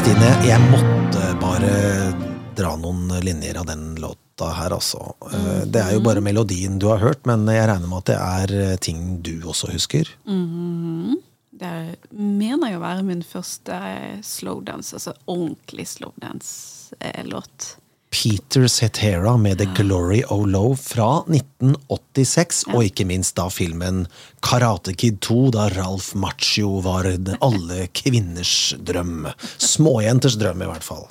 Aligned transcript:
Kristine, 0.00 0.28
jeg 0.48 0.56
måtte 0.72 1.22
bare 1.42 1.70
dra 2.56 2.70
noen 2.80 3.10
linjer 3.20 3.58
av 3.60 3.66
den 3.68 3.82
låta 4.00 4.46
her, 4.56 4.72
altså. 4.72 5.10
Eh, 5.28 5.66
Det 5.68 5.76
er 5.82 5.92
jo 5.92 6.00
bare 6.00 6.22
melodien 6.24 6.78
du 6.80 6.86
har 6.88 7.02
hørt, 7.02 7.26
men 7.28 7.44
jeg 7.44 7.66
regner 7.68 7.84
med 7.84 7.98
at 7.98 8.08
det 8.08 8.16
er 8.16 8.54
eh, 8.62 8.76
ting 8.80 9.20
du 9.20 9.42
også 9.44 9.68
husker? 9.74 10.08
Det 10.24 11.74
mener 12.16 12.70
jeg 12.70 12.78
å 12.78 12.80
være 12.80 13.04
min 13.10 13.20
første 13.20 13.76
slowdance, 14.24 14.94
altså 14.96 15.12
ordentlig 15.28 15.84
slowdance-låt. 15.92 17.68
Peter 18.10 18.66
Cetera 18.68 19.36
med 19.36 19.58
The 19.58 19.68
Glory 19.76 20.22
O' 20.28 20.44
Love 20.44 20.76
fra 20.82 21.22
1986, 21.30 22.64
og 22.74 22.82
ikke 22.88 23.04
minst 23.06 23.36
da 23.38 23.44
filmen 23.54 24.02
Karate 24.42 24.94
Kid 24.98 25.20
2, 25.22 25.36
da 25.54 25.68
Ralph 25.76 26.16
Macchio 26.18 26.80
var 26.82 27.06
alle 27.06 27.86
kvinners 27.94 28.74
drøm. 28.82 29.28
Småjenters 29.62 30.34
drøm, 30.40 30.64
i 30.66 30.70
hvert 30.72 30.86
fall. 30.86 31.06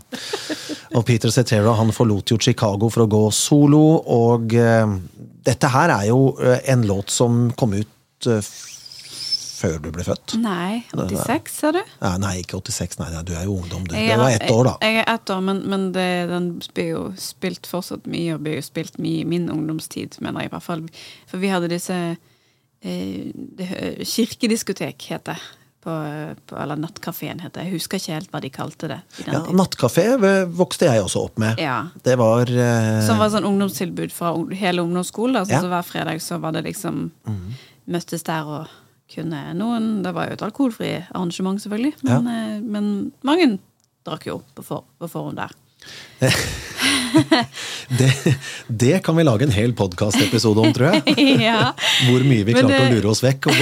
Og 0.97 1.05
Peter 1.07 1.31
Cetera 1.31 1.71
han 1.79 1.93
forlot 1.95 2.33
jo 2.33 2.39
Chicago 2.41 2.91
for 2.91 3.05
å 3.05 3.11
gå 3.15 3.23
solo, 3.31 3.83
og 4.03 4.51
uh, 4.59 4.97
dette 5.47 5.71
her 5.71 5.95
er 6.01 6.09
jo 6.11 6.33
eh, 6.43 6.59
en 6.73 6.83
låt 6.89 7.13
som 7.15 7.45
kom 7.57 7.77
ut 7.79 8.27
f- 8.27 8.65
før 9.59 9.75
du 9.83 9.89
ble 9.95 10.05
født. 10.07 10.37
Nei, 10.39 10.79
86, 10.95 11.51
sa 11.59 11.71
du? 11.75 11.81
Nei, 12.01 12.13
nei, 12.23 12.33
ikke 12.43 12.61
86, 12.63 12.97
nei, 13.01 13.09
nei, 13.13 13.23
du 13.27 13.33
er 13.35 13.43
jo 13.49 13.57
ungdom, 13.59 13.83
du. 13.89 13.95
Jeg 13.97 14.13
Det 14.13 14.17
var 14.21 14.35
ett 14.37 14.47
år, 14.53 14.63
da. 14.69 14.73
Jeg, 14.85 14.95
jeg 14.97 15.03
er 15.05 15.13
ett 15.17 15.33
år, 15.35 15.43
men, 15.51 15.61
men 15.71 15.85
det, 15.95 16.07
den 16.31 16.49
blir 16.77 16.89
jo 16.93 17.03
spilt 17.19 17.67
fortsatt 17.69 18.07
mye, 18.09 18.37
og 18.37 18.43
blir 18.47 18.59
jo 18.61 18.65
spilt 18.65 18.99
mye 19.03 19.21
i 19.25 19.29
min 19.35 19.49
ungdomstid, 19.53 20.19
mener 20.23 20.45
jeg 20.45 20.51
i 20.51 20.55
hvert 20.55 20.67
fall. 20.71 20.83
For 21.29 21.43
vi 21.43 21.51
hadde 21.51 21.71
disse 21.71 21.99
eh, 22.81 23.31
det, 23.59 23.69
Kirkediskotek, 24.07 25.09
het 25.13 25.25
det. 25.33 25.39
På, 25.79 25.93
på, 26.49 26.57
eller 26.59 26.75
Nattkafeen, 26.75 27.39
heter 27.39 27.61
det. 27.61 27.69
Jeg 27.69 27.77
husker 27.77 28.01
ikke 28.01 28.15
helt 28.17 28.33
hva 28.33 28.39
de 28.43 28.49
kalte 28.51 28.87
det. 28.91 28.97
Ja. 29.23 29.39
Nattkafé 29.55 30.03
eh, 30.17 30.41
vokste 30.51 30.89
jeg 30.89 31.05
også 31.05 31.21
opp 31.29 31.37
med. 31.39 31.55
Ja. 31.63 31.77
Det 32.03 32.17
var 32.19 32.51
eh, 32.51 32.97
Som 33.07 33.21
var 33.21 33.31
sånn 33.31 33.47
ungdomstilbud 33.47 34.11
fra 34.11 34.33
hele 34.59 34.83
ungdomsskolen. 34.83 35.37
Altså, 35.39 35.55
Ja. 35.55 35.61
så 35.63 35.71
hver 35.71 35.87
fredag 35.87 36.19
så 36.25 36.35
var 36.43 36.51
det 36.57 36.65
liksom 36.67 37.05
Møttes 37.89 38.27
der 38.27 38.43
og 38.51 38.67
kunne 39.09 39.41
noen 39.57 40.03
Det 40.05 40.13
var 40.15 40.29
jo 40.29 40.37
et 40.37 40.45
alkoholfri 40.45 40.91
arrangement, 41.07 41.61
selvfølgelig. 41.61 41.95
Men, 42.05 42.29
ja. 42.29 42.59
men 42.61 42.91
mange 43.25 43.55
drakk 44.07 44.29
jo 44.29 44.39
på, 44.55 44.65
for, 44.65 44.85
på 44.99 45.09
forhånd 45.11 45.41
der. 45.41 45.55
det, 47.99 48.37
det 48.67 48.99
kan 49.03 49.15
vi 49.15 49.23
lage 49.23 49.43
en 49.47 49.51
hel 49.55 49.73
podkastepisode 49.73 50.61
om, 50.61 50.73
tror 50.75 50.93
jeg. 50.93 51.15
ja. 51.49 51.71
Hvor 52.09 52.25
mye 52.27 52.45
vi 52.47 52.55
klarte 52.55 52.73
klarte 52.73 52.89
å 52.89 52.97
lure 52.97 53.13
oss 53.13 53.23
vekk. 53.25 53.49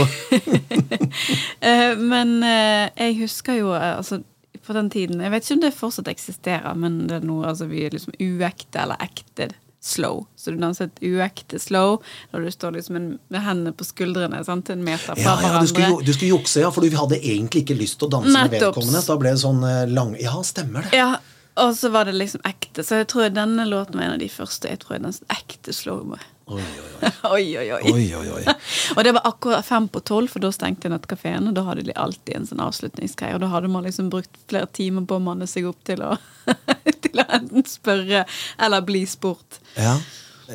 Eh, 1.67 1.94
men 1.98 2.44
eh, 2.45 2.89
jeg 2.94 3.16
husker 3.23 3.58
jo 3.58 3.72
eh, 3.73 3.98
altså, 3.98 4.20
på 4.64 4.73
den 4.76 4.89
tiden 4.94 5.22
Jeg 5.23 5.32
vet 5.34 5.45
ikke 5.45 5.56
om 5.56 5.61
det 5.64 5.72
fortsatt 5.73 6.09
eksisterer, 6.11 6.76
men 6.78 7.00
det 7.09 7.17
er 7.17 7.26
noe 7.26 7.48
altså, 7.50 7.66
vi 7.72 7.82
er 7.88 7.95
liksom 7.95 8.14
uekte 8.22 8.84
eller 8.84 9.02
ekte 9.04 9.50
slow. 9.83 10.25
Så 10.36 10.52
du 10.52 10.58
danser 10.61 10.89
et 10.89 11.02
uekte 11.06 11.59
slow 11.61 12.02
når 12.33 12.47
du 12.47 12.52
står 12.52 12.78
liksom 12.78 12.97
med 12.97 13.42
hendene 13.45 13.73
på 13.78 13.86
skuldrene 13.88 14.44
sant? 14.45 14.70
en 14.73 14.83
meter 14.83 15.14
fra 15.14 15.22
ja, 15.22 15.36
ja, 15.44 15.61
du 15.61 15.70
skulle, 15.70 16.02
du 16.03 16.14
skulle 16.14 16.33
jukse, 16.33 16.61
ja, 16.64 16.72
for 16.73 16.83
du 16.83 16.97
hadde 16.97 17.20
egentlig 17.22 17.64
ikke 17.64 17.78
lyst 17.80 18.00
til 18.02 18.09
å 18.09 18.17
danse 18.17 18.33
med 18.33 18.58
vedkommende. 18.58 19.03
Så 19.03 19.14
da 19.14 19.20
ble 19.22 19.36
det 19.36 19.44
sånn 19.44 19.64
eh, 19.67 19.83
lang 19.92 20.16
Ja, 20.22 20.36
stemmer 20.45 20.88
det. 20.88 20.98
Ja, 20.98 21.11
og 21.58 21.75
så 21.78 21.89
var 21.94 22.09
det 22.09 22.17
liksom 22.17 22.44
ekte. 22.48 22.83
Så 22.86 23.02
jeg 23.02 23.09
tror 23.14 23.30
denne 23.33 23.66
låten 23.70 23.98
var 23.98 24.09
en 24.09 24.17
av 24.17 24.22
de 24.22 24.30
første. 24.30 24.70
Jeg 24.70 24.81
tror 24.83 24.98
jeg 24.98 25.08
danset 25.08 25.38
ekte 25.38 25.73
slow. 25.73 26.17
Oi, 27.36 27.58
oi, 27.59 27.66
oi. 27.76 27.92
oi, 27.92 28.06
oi, 28.16 28.28
oi. 28.38 28.44
og 28.95 29.02
det 29.03 29.14
var 29.17 29.26
akkurat 29.28 29.66
fem 29.67 29.88
på 29.92 30.02
tolv, 30.08 30.31
for 30.31 30.44
da 30.44 30.52
stengte 30.56 30.89
nattkafeen. 30.92 31.50
Og 31.50 31.58
da 31.58 31.66
hadde 31.67 31.84
de 31.89 31.95
alltid 32.00 32.39
en 32.39 32.48
sånn 32.50 32.64
avslutningsgreie. 32.64 33.36
Og 33.38 33.44
da 33.44 33.52
hadde 33.52 33.72
man 33.72 33.86
liksom 33.88 34.11
brukt 34.14 34.39
flere 34.49 34.70
timer 34.73 35.05
på 35.10 35.20
å 35.20 35.23
manne 35.23 35.48
seg 35.49 35.67
opp 35.70 35.83
til 35.88 36.02
å, 36.08 36.16
til 37.04 37.20
å 37.21 37.27
enten 37.39 37.67
spørre 37.67 38.23
eller 38.64 38.88
bli 38.88 39.04
spurt. 39.10 39.60
Ja. 39.76 39.98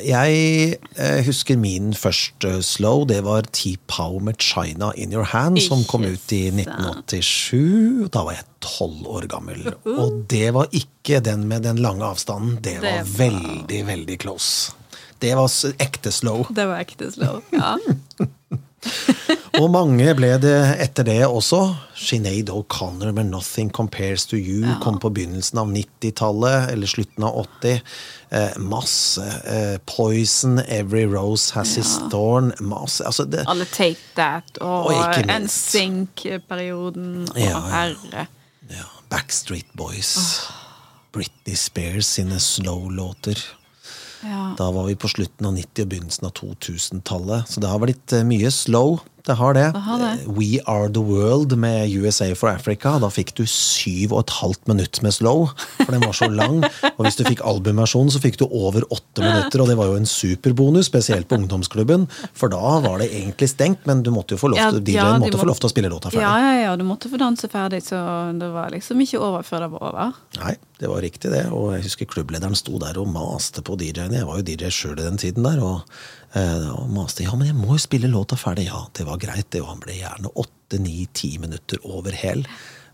Jeg 0.01 0.77
eh, 0.97 1.19
husker 1.21 1.57
min 1.61 1.91
første 1.93 2.55
slow. 2.65 3.03
Det 3.05 3.19
var 3.27 3.45
T-Pow 3.53 4.17
med 4.25 4.41
'China 4.41 4.89
In 4.97 5.13
Your 5.13 5.29
Hand', 5.29 5.61
som 5.61 5.83
kom 5.85 6.03
ut 6.03 6.33
i 6.33 6.47
1987. 6.49 8.09
Da 8.09 8.23
var 8.25 8.39
jeg 8.39 8.47
tolv 8.65 9.05
år 9.05 9.27
gammel. 9.29 9.67
Og 9.85 10.23
det 10.33 10.49
var 10.57 10.73
ikke 10.73 11.21
den 11.21 11.45
med 11.47 11.67
den 11.69 11.77
lange 11.77 12.09
avstanden. 12.09 12.57
Det 12.57 12.79
var 12.81 12.81
Det 12.81 12.97
var- 12.97 13.17
veldig, 13.21 13.85
veldig 13.85 14.17
close. 14.19 14.73
Det 15.23 15.33
var 15.39 15.47
ekte 15.79 16.11
slow. 16.11 16.43
Det 16.51 16.65
var 16.67 16.83
ekte 16.83 17.07
slow. 17.15 17.39
Ja. 17.55 17.77
Og 19.61 19.69
mange 19.71 20.11
ble 20.17 20.33
det 20.43 20.55
etter 20.83 21.05
det 21.07 21.19
også. 21.23 21.59
Sinead 21.95 22.49
O'Connor 22.51 23.13
med 23.15 23.29
'Nothing 23.29 23.69
Compares 23.71 24.25
To 24.27 24.35
You' 24.35 24.73
kom 24.83 24.97
på 24.99 25.11
begynnelsen 25.13 25.61
av 25.61 25.69
90-tallet, 25.71 26.71
eller 26.73 26.87
slutten 26.91 27.23
av 27.23 27.37
80. 27.45 27.79
Eh, 28.33 28.57
masse. 28.59 29.23
Eh, 29.45 29.77
Poison, 29.85 30.59
'Every 30.59 31.05
Rose 31.05 31.53
Has 31.55 31.77
Its 31.77 31.95
Thorn'. 32.11 32.51
Masse. 32.59 33.05
Altså 33.05 33.23
det, 33.29 33.45
Alle 33.47 33.65
Take 33.65 33.99
That 34.17 34.57
og, 34.59 34.85
Og. 34.91 35.25
NSYNC-perioden. 35.31 37.27
Å, 37.29 37.37
Ja, 37.39 37.49
ja. 37.49 37.59
herre. 37.69 38.27
ja, 38.69 38.83
Backstreet 39.09 39.69
Boys. 39.77 40.17
Britney 41.13 41.55
Spears 41.55 42.05
sine 42.05 42.39
slow-låter. 42.39 43.37
Ja. 44.23 44.43
Da 44.57 44.69
var 44.71 44.87
vi 44.87 44.95
på 44.95 45.09
slutten 45.11 45.47
av 45.49 45.57
90- 45.57 45.85
og 45.85 45.89
begynnelsen 45.91 46.27
av 46.29 46.33
2000-tallet. 46.39 47.49
Så 47.49 47.63
det 47.63 47.71
har 47.71 47.81
blitt 47.83 48.15
eh, 48.15 48.25
mye 48.27 48.51
slow. 48.53 49.01
Det 49.23 49.37
har 49.39 49.53
det. 49.55 49.69
Aha, 49.75 49.97
det. 50.01 50.07
Eh, 50.25 50.31
We 50.35 50.59
Are 50.67 50.89
The 50.91 50.99
World 50.99 51.55
med 51.55 51.87
USA 51.95 52.27
for 52.35 52.51
Africa. 52.51 52.97
Da 52.99 53.07
fikk 53.07 53.31
du 53.37 53.45
syv 53.47 54.11
og 54.11 54.25
et 54.25 54.33
halvt 54.41 54.67
minutt 54.67 54.99
med 55.05 55.15
slow, 55.15 55.45
for 55.77 55.91
den 55.95 56.03
var 56.03 56.17
så 56.17 56.27
lang. 56.27 56.57
Og 56.89 57.05
hvis 57.05 57.15
du 57.19 57.23
fikk 57.29 57.43
albumversjonen, 57.47 58.11
så 58.11 58.19
fikk 58.23 58.41
du 58.41 58.43
over 58.49 58.83
åtte 58.91 59.23
minutter, 59.23 59.63
og 59.63 59.71
det 59.71 59.77
var 59.79 59.93
jo 59.93 60.01
en 60.01 60.09
superbonus, 60.09 60.89
spesielt 60.91 61.29
på 61.31 61.39
ungdomsklubben, 61.39 62.09
for 62.35 62.51
da 62.51 62.81
var 62.83 62.99
det 62.99 63.13
egentlig 63.13 63.47
stengt, 63.53 63.87
men 63.87 64.03
du 64.03 64.11
måtte 64.11 64.35
jo 64.35 64.43
få 64.43 64.51
lov 64.51 64.59
til, 64.59 64.81
ja, 64.91 65.07
DJ-en 65.07 65.23
måtte 65.23 65.39
få 65.39 65.47
lov 65.47 65.61
til 65.61 65.69
å 65.69 65.71
spille 65.71 65.93
låta 65.93 66.11
ferdig. 66.11 66.25
Ja, 66.25 66.35
ja, 66.43 66.53
ja, 66.65 66.75
du 66.75 66.83
måtte 66.87 67.11
få 67.11 67.21
danse 67.21 67.47
ferdig, 67.51 67.79
så 67.87 68.03
det 68.35 68.51
var 68.51 68.75
liksom 68.75 68.99
ikke 69.07 69.23
over 69.23 69.47
før 69.47 69.65
det 69.67 69.71
var 69.77 69.87
over. 69.93 70.19
Nei, 70.41 70.57
det 70.83 70.91
var 70.91 70.99
riktig 71.05 71.31
det. 71.31 71.45
Og 71.55 71.71
jeg 71.77 71.85
husker 71.87 72.09
klubblederen 72.11 72.57
sto 72.59 72.75
der 72.81 72.99
og 72.99 73.07
maste 73.13 73.63
på 73.63 73.77
DJ-ene. 73.79 74.19
Jeg 74.19 74.27
var 74.27 74.41
jo 74.41 74.47
DJ 74.49 74.73
sjøl 74.73 74.97
i 74.99 75.05
den 75.05 75.21
tiden 75.21 75.47
der. 75.47 75.61
Og, 75.63 75.87
og 76.33 76.87
maste. 76.89 77.25
Ja, 77.27 77.35
men 77.37 77.51
jeg 77.51 77.57
må 77.57 77.75
jo 77.75 77.81
spille 77.81 78.09
låta 78.09 78.37
ferdig. 78.39 78.67
Ja, 78.71 78.85
det 78.97 79.05
var 79.05 79.19
greit, 79.21 79.51
det. 79.53 79.61
Og 79.61 79.69
han 79.73 79.83
ble 79.83 79.99
gjerne 79.99 80.31
åtte, 80.33 80.79
ni, 80.81 81.03
ti 81.13 81.35
minutter 81.41 81.81
over 81.85 82.15
hæl. 82.17 82.41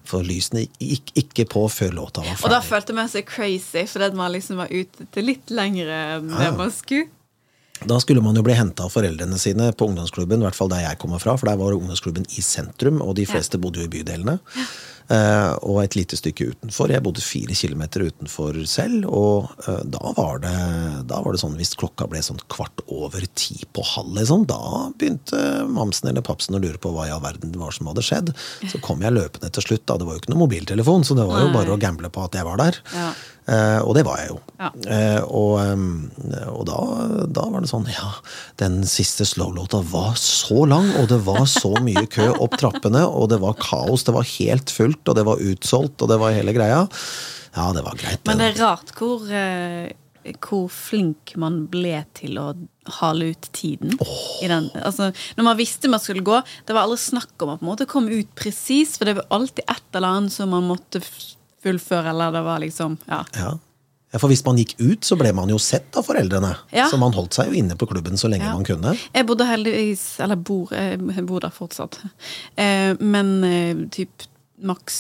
For 0.10 0.26
lysene 0.26 0.66
gikk 0.82 1.14
ikke 1.22 1.46
på 1.52 1.64
før 1.72 1.94
låta 2.02 2.24
var 2.24 2.34
ferdig. 2.34 2.48
Og 2.50 2.56
da 2.56 2.60
følte 2.66 2.98
man 2.98 3.12
seg 3.12 3.30
crazy, 3.30 3.86
fordi 3.88 4.12
man 4.18 4.34
liksom 4.34 4.60
var 4.60 4.74
ute 4.74 5.08
til 5.14 5.30
litt 5.32 5.54
lengre 5.54 6.02
enn 6.18 6.30
det 6.34 6.52
man 6.58 6.74
skulle. 6.74 7.08
Da 7.80 7.96
skulle 8.04 8.20
man 8.20 8.36
jo 8.36 8.44
bli 8.44 8.56
henta 8.58 8.90
av 8.90 8.92
foreldrene 8.92 9.38
sine 9.40 9.70
på 9.72 9.88
ungdomsklubben, 9.88 10.42
i 10.42 10.48
hvert 10.50 10.58
fall 10.58 10.72
der 10.72 10.84
jeg 10.84 11.00
kommer 11.00 11.22
fra, 11.24 11.38
for 11.40 11.48
der 11.48 11.60
var 11.62 11.78
ungdomsklubben 11.78 12.26
i 12.36 12.44
sentrum, 12.44 13.00
og 13.06 13.16
de 13.16 13.24
fleste 13.30 13.60
bodde 13.62 13.80
jo 13.80 13.88
i 13.88 13.94
bydelene. 13.94 14.36
Eh, 14.36 14.74
og 15.10 15.80
et 15.82 15.96
lite 15.98 16.18
stykke 16.20 16.52
utenfor. 16.54 16.92
Jeg 16.94 17.02
bodde 17.06 17.24
fire 17.24 17.56
kilometer 17.58 18.04
utenfor 18.06 18.60
selv, 18.70 19.08
og 19.10 19.50
eh, 19.66 19.82
da, 19.90 20.12
var 20.18 20.42
det, 20.44 20.54
da 21.10 21.22
var 21.26 21.34
det 21.34 21.42
sånn 21.42 21.58
hvis 21.58 21.74
klokka 21.80 22.08
ble 22.10 22.22
sånn 22.26 22.42
kvart 22.52 22.84
over 22.86 23.26
ti 23.34 23.58
på 23.74 23.86
halv, 23.96 24.14
liksom, 24.20 24.46
da 24.50 24.60
begynte 25.00 25.42
mamsen 25.70 26.12
eller 26.12 26.26
papsen 26.26 26.58
å 26.58 26.62
lure 26.62 26.82
på 26.82 26.94
hva 26.94 27.08
i 27.10 27.16
all 27.16 27.24
verden 27.24 27.54
det 27.54 27.62
var 27.62 27.74
som 27.76 27.90
hadde 27.90 28.06
skjedd. 28.06 28.32
Så 28.70 28.82
kom 28.86 29.02
jeg 29.06 29.16
løpende 29.16 29.52
til 29.56 29.66
slutt, 29.66 29.88
da. 29.90 29.98
Det 29.98 30.08
var 30.08 30.18
jo 30.18 30.24
ikke 30.24 30.34
noe 30.36 30.46
mobiltelefon, 30.46 31.08
så 31.08 31.18
det 31.18 31.28
var 31.30 31.44
jo 31.44 31.52
bare 31.56 31.76
å 31.76 31.82
gamble 31.82 32.14
på 32.14 32.26
at 32.26 32.38
jeg 32.38 32.48
var 32.48 32.62
der. 32.62 32.82
Ja. 32.94 33.12
Uh, 33.50 33.82
og 33.82 33.96
det 33.98 34.04
var 34.06 34.20
jeg 34.22 34.30
jo. 34.30 34.36
Ja. 34.60 34.68
Uh, 34.86 35.22
og 35.34 35.54
um, 35.66 35.86
og 36.52 36.66
da, 36.70 36.78
da 37.34 37.46
var 37.50 37.64
det 37.64 37.70
sånn 37.72 37.88
Ja, 37.90 38.12
den 38.62 38.84
siste 38.86 39.26
slow-låta 39.26 39.80
var 39.90 40.20
så 40.22 40.68
lang, 40.70 40.92
og 41.00 41.08
det 41.10 41.18
var 41.26 41.48
så 41.50 41.72
mye 41.82 42.06
kø 42.12 42.28
opp 42.36 42.60
trappene, 42.62 43.02
og 43.08 43.32
det 43.32 43.40
var 43.42 43.58
kaos. 43.58 44.06
Det 44.06 44.14
var 44.14 44.28
helt 44.36 44.74
fullt, 44.74 44.99
og 45.08 45.16
det 45.16 45.26
var 45.28 45.40
utsolgt, 45.42 46.02
og 46.02 46.10
det 46.12 46.20
var 46.20 46.32
hele 46.36 46.54
greia. 46.54 46.82
Ja, 47.56 47.72
det 47.74 47.82
var 47.86 47.96
greit. 47.98 48.22
Men 48.28 48.38
det 48.38 48.52
er 48.54 48.60
rart 48.64 48.92
hvor, 48.98 49.24
eh, 49.32 49.90
hvor 50.46 50.68
flink 50.70 51.34
man 51.40 51.64
ble 51.72 52.04
til 52.14 52.38
å 52.38 52.50
hale 53.00 53.32
ut 53.32 53.48
tiden. 53.56 53.96
I 54.44 54.48
den, 54.52 54.68
altså, 54.84 55.12
når 55.38 55.44
man 55.48 55.58
visste 55.58 55.90
man 55.90 56.00
skulle 56.04 56.22
gå, 56.26 56.42
det 56.68 56.76
var 56.76 56.84
aldri 56.86 56.98
snakk 57.02 57.34
om 57.42 57.54
å 57.54 57.58
på 57.58 57.66
en 57.66 57.72
måte 57.72 57.88
komme 57.90 58.12
ut 58.20 58.30
presis, 58.38 58.98
for 58.98 59.06
det 59.10 59.16
var 59.22 59.26
alltid 59.32 59.64
et 59.68 59.96
eller 59.96 60.08
annet 60.20 60.34
som 60.36 60.50
man 60.54 60.68
måtte 60.70 61.02
fullføre, 61.64 62.10
eller 62.14 62.32
det 62.32 62.42
var 62.46 62.60
liksom 62.64 62.98
Ja. 63.08 63.24
Ja. 63.36 63.52
ja, 64.14 64.20
For 64.20 64.28
hvis 64.32 64.46
man 64.46 64.58
gikk 64.58 64.76
ut, 64.80 65.02
så 65.06 65.18
ble 65.20 65.34
man 65.34 65.50
jo 65.50 65.58
sett 65.58 65.96
av 65.98 66.06
foreldrene. 66.08 66.54
Ja. 66.72 66.88
Så 66.90 66.98
man 67.02 67.14
holdt 67.14 67.34
seg 67.38 67.50
jo 67.52 67.58
inne 67.60 67.76
på 67.80 67.88
klubben 67.90 68.18
så 68.18 68.30
lenge 68.32 68.46
Ja. 68.46 68.54
man 68.54 68.66
kunne. 68.66 68.96
Jeg 69.14 69.26
bodde 69.26 69.46
heldigvis 69.46 70.20
Eller 70.20 70.36
bor, 70.36 70.70
jeg 70.72 71.26
bor 71.26 71.40
der 71.40 71.50
fortsatt. 71.54 72.00
Eh, 72.58 72.94
men 73.00 73.44
eh, 73.44 73.76
typ 73.90 74.10
maks 74.66 75.00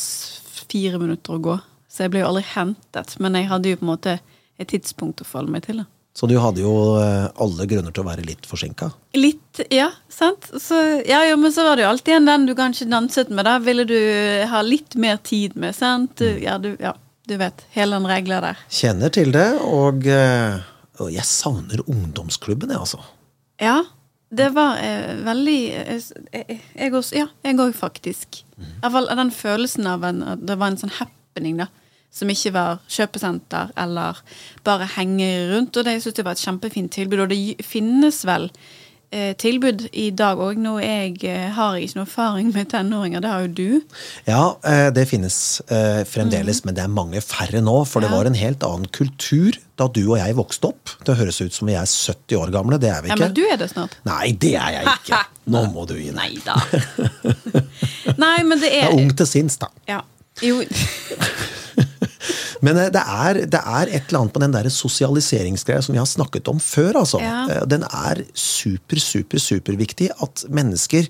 fire 0.70 1.00
minutter 1.02 1.36
å 1.38 1.44
gå. 1.44 1.56
Så 1.90 2.06
jeg 2.06 2.14
ble 2.14 2.24
jo 2.24 2.32
aldri 2.32 2.46
hentet. 2.54 3.16
Men 3.20 3.38
jeg 3.38 3.50
hadde 3.50 3.72
jo 3.72 3.80
på 3.80 3.88
en 3.88 3.94
måte 3.94 4.20
et 4.60 4.70
tidspunkt 4.70 5.24
å 5.24 5.28
forholde 5.28 5.56
meg 5.56 5.66
til. 5.66 5.82
Da. 5.82 5.90
Så 6.20 6.28
du 6.28 6.36
hadde 6.42 6.64
jo 6.64 6.74
eh, 7.00 7.28
alle 7.40 7.66
grunner 7.70 7.94
til 7.96 8.04
å 8.04 8.10
være 8.10 8.26
litt 8.28 8.48
forsinka. 8.50 8.90
Litt, 9.16 9.62
ja, 9.72 9.88
sant. 10.12 10.50
Så, 10.60 10.78
ja, 11.08 11.22
jo, 11.30 11.38
men 11.40 11.54
så 11.56 11.64
var 11.68 11.80
det 11.80 11.86
jo 11.86 11.92
alltid 11.94 12.18
en 12.18 12.28
den 12.28 12.48
du 12.50 12.56
kanskje 12.58 12.90
danset 12.92 13.32
med. 13.32 13.48
Da 13.48 13.56
ville 13.64 13.86
du 13.88 14.00
ha 14.52 14.64
litt 14.66 14.98
mer 15.00 15.22
tid 15.24 15.56
med, 15.60 15.78
sant. 15.78 16.18
Du, 16.20 16.28
ja, 16.44 16.58
du, 16.62 16.74
ja, 16.82 16.96
du 17.30 17.38
vet. 17.40 17.64
Hele 17.76 17.96
den 17.96 18.10
regla 18.10 18.42
der. 18.44 18.66
Kjenner 18.74 19.14
til 19.16 19.32
det, 19.36 19.48
og, 19.64 20.04
eh, 20.12 20.60
og 21.00 21.14
jeg 21.14 21.30
savner 21.30 21.86
ungdomsklubben, 21.86 22.74
jeg, 22.74 22.84
altså. 22.84 23.00
Ja, 23.64 23.80
det 24.30 24.50
var 24.54 24.78
eh, 24.78 25.16
veldig 25.26 25.60
eh, 25.74 26.58
Jeg 26.76 26.92
òg, 26.92 27.00
også, 27.02 27.16
ja, 27.18 27.28
jeg 27.46 27.58
òg, 27.60 27.74
faktisk. 27.78 28.44
Iallfall 28.60 29.10
hvert 29.10 29.22
den 29.24 29.31
følelsen 29.34 29.90
av 29.90 30.06
en, 30.06 30.22
at 30.36 30.44
det 30.46 30.58
var 30.60 30.74
en 30.74 30.81
sånn 30.81 30.98
happening, 31.00 31.58
da. 31.64 31.70
Som 32.14 32.30
ikke 32.34 32.54
var 32.56 32.80
kjøpesenter 32.90 33.74
eller 33.78 34.22
bare 34.66 34.88
henge 34.96 35.28
rundt. 35.52 35.78
Og 35.78 35.86
det 35.86 35.98
jeg 35.98 36.06
synes 36.06 36.20
det 36.20 36.26
var 36.26 36.38
et 36.38 36.46
kjempefint 36.46 36.94
tilbud. 36.94 37.26
Og 37.26 37.34
det 37.34 37.66
finnes 37.66 38.22
vel 38.26 38.50
eh, 38.50 38.79
tilbud 39.12 39.88
i 39.98 40.10
dag 40.14 40.38
òg. 40.38 40.60
Nå 40.62 40.76
jeg, 40.84 41.16
eh, 41.26 41.48
har 41.56 41.76
jeg 41.76 41.88
ikke 41.88 41.98
noe 42.00 42.06
erfaring 42.06 42.52
med 42.54 42.70
tenåringer, 42.70 43.24
det 43.24 43.30
har 43.32 43.46
jo 43.48 43.52
du. 43.58 43.82
Ja, 44.28 44.44
eh, 44.64 44.90
det 44.94 45.08
finnes 45.10 45.62
eh, 45.68 46.04
fremdeles, 46.06 46.62
men 46.66 46.78
det 46.78 46.84
er 46.84 46.92
mange 46.94 47.22
færre 47.26 47.62
nå. 47.66 47.80
For 47.90 48.02
det. 48.04 48.12
Ja. 48.12 48.18
var 48.18 48.30
en 48.30 48.38
helt 48.38 48.64
annen 48.64 48.88
kultur 48.94 49.58
da 49.80 49.88
du 49.88 50.02
og 50.12 50.18
jeg 50.20 50.36
vokste 50.38 50.70
opp. 50.74 50.94
Det 51.08 51.16
høres 51.18 51.40
ut 51.42 51.56
som 51.56 51.70
vi 51.70 51.78
er 51.80 51.88
70 51.88 52.38
år 52.38 52.52
gamle, 52.54 52.78
det 52.82 52.92
er 52.92 53.02
vi 53.02 53.10
Ja, 53.14 53.18
men 53.20 53.34
du 53.34 53.44
er 53.48 53.58
det 53.58 53.70
snart. 53.72 53.96
Nei, 54.06 54.32
det 54.36 54.54
er 54.60 54.78
jeg 54.78 54.96
ikke. 54.98 55.24
Nå 55.54 55.66
må 55.74 55.88
du 55.90 55.96
gi 55.98 56.12
deg. 56.12 56.20
Nei 56.20 56.38
da. 56.46 56.60
Nei, 58.20 58.38
men 58.44 58.60
det 58.60 58.70
Det 58.70 58.82
er 58.84 58.92
er 58.92 58.98
ung 59.00 59.14
til 59.16 59.30
sinns, 59.30 59.58
da. 59.62 59.72
Ja. 59.88 60.02
Jo, 60.44 60.62
Men 62.66 62.78
eh, 62.78 62.90
det 62.92 63.02
er, 63.02 63.34
det 63.48 63.60
er 63.62 63.88
et 63.88 64.04
eller 64.10 64.20
annet 64.24 64.34
på 64.36 64.42
den 64.44 64.52
der 64.56 64.70
sosialiseringsgreia 64.74 65.82
som 65.86 65.94
vi 65.96 66.00
har 66.02 66.06
snakket 66.10 66.48
om 66.52 66.60
før. 66.60 66.94
altså. 67.04 67.20
Ja. 67.24 67.46
Eh, 67.50 67.64
Den 67.72 67.84
er 67.88 68.16
super, 68.34 69.00
super, 69.00 69.38
superviktig 69.40 70.10
at 70.22 70.44
mennesker 70.50 71.08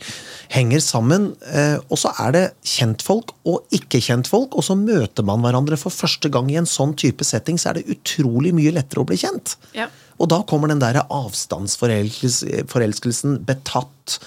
henger 0.53 0.79
sammen. 0.85 1.31
eh, 1.49 1.77
Og 1.89 1.97
så 1.97 2.09
er 2.19 2.31
det 2.35 2.45
kjentfolk 2.63 3.31
og 3.49 3.63
ikke-kjentfolk, 3.73 4.53
og 4.55 4.63
så 4.63 4.75
møter 4.77 5.23
man 5.25 5.41
hverandre 5.41 5.77
for 5.77 5.89
første 5.93 6.29
gang 6.29 6.51
i 6.51 6.55
en 6.61 6.65
sånn 6.69 6.93
type 6.99 7.23
setting, 7.25 7.57
så 7.57 7.69
er 7.69 7.73
det 7.79 7.87
utrolig 7.95 8.53
mye 8.53 8.71
lettere 8.75 8.99
å 9.01 9.05
bli 9.09 9.17
kjent. 9.17 9.55
Ja. 9.73 9.87
Og 10.19 10.27
da 10.29 10.41
kommer 10.43 10.67
den 10.67 10.79
der 10.83 10.99
avstandsforelskelsen 11.07 13.37
betatt 13.47 14.19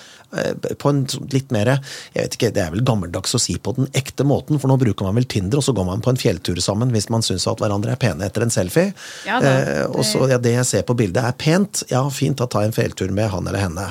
på 0.81 0.89
en 0.89 1.03
litt 1.33 1.51
mer 1.53 1.69
jeg 1.75 1.81
vet 2.15 2.37
ikke, 2.39 2.49
Det 2.57 2.63
er 2.63 2.71
vel 2.73 2.85
gammeldags 2.89 3.35
å 3.37 3.41
si 3.41 3.59
på 3.61 3.75
den 3.77 3.89
ekte 3.93 4.25
måten, 4.25 4.59
for 4.61 4.71
nå 4.73 4.79
bruker 4.81 5.05
man 5.05 5.19
vel 5.19 5.27
Tinder, 5.29 5.59
og 5.61 5.67
så 5.67 5.75
går 5.77 5.85
man 5.91 6.01
på 6.05 6.13
en 6.15 6.21
fjelltur 6.21 6.57
sammen 6.65 6.93
hvis 6.95 7.11
man 7.13 7.21
syns 7.27 7.45
at 7.51 7.61
hverandre 7.61 7.93
er 7.93 8.01
pene 8.01 8.25
etter 8.25 8.47
en 8.47 8.53
selfie. 8.55 8.95
Ja 9.29 9.41
da, 9.45 9.53
eh, 9.61 9.85
og 9.91 10.05
så 10.09 10.25
ja, 10.31 10.39
Det 10.43 10.55
jeg 10.55 10.65
ser 10.69 10.83
på 10.89 10.97
bildet 10.97 11.23
er 11.23 11.37
pent, 11.37 11.83
ja 11.93 12.03
fint, 12.09 12.39
da 12.41 12.47
tar 12.47 12.65
jeg 12.65 12.73
en 12.73 12.79
fjelltur 12.79 13.13
med 13.13 13.29
han 13.31 13.47
eller 13.47 13.61
henne. 13.67 13.89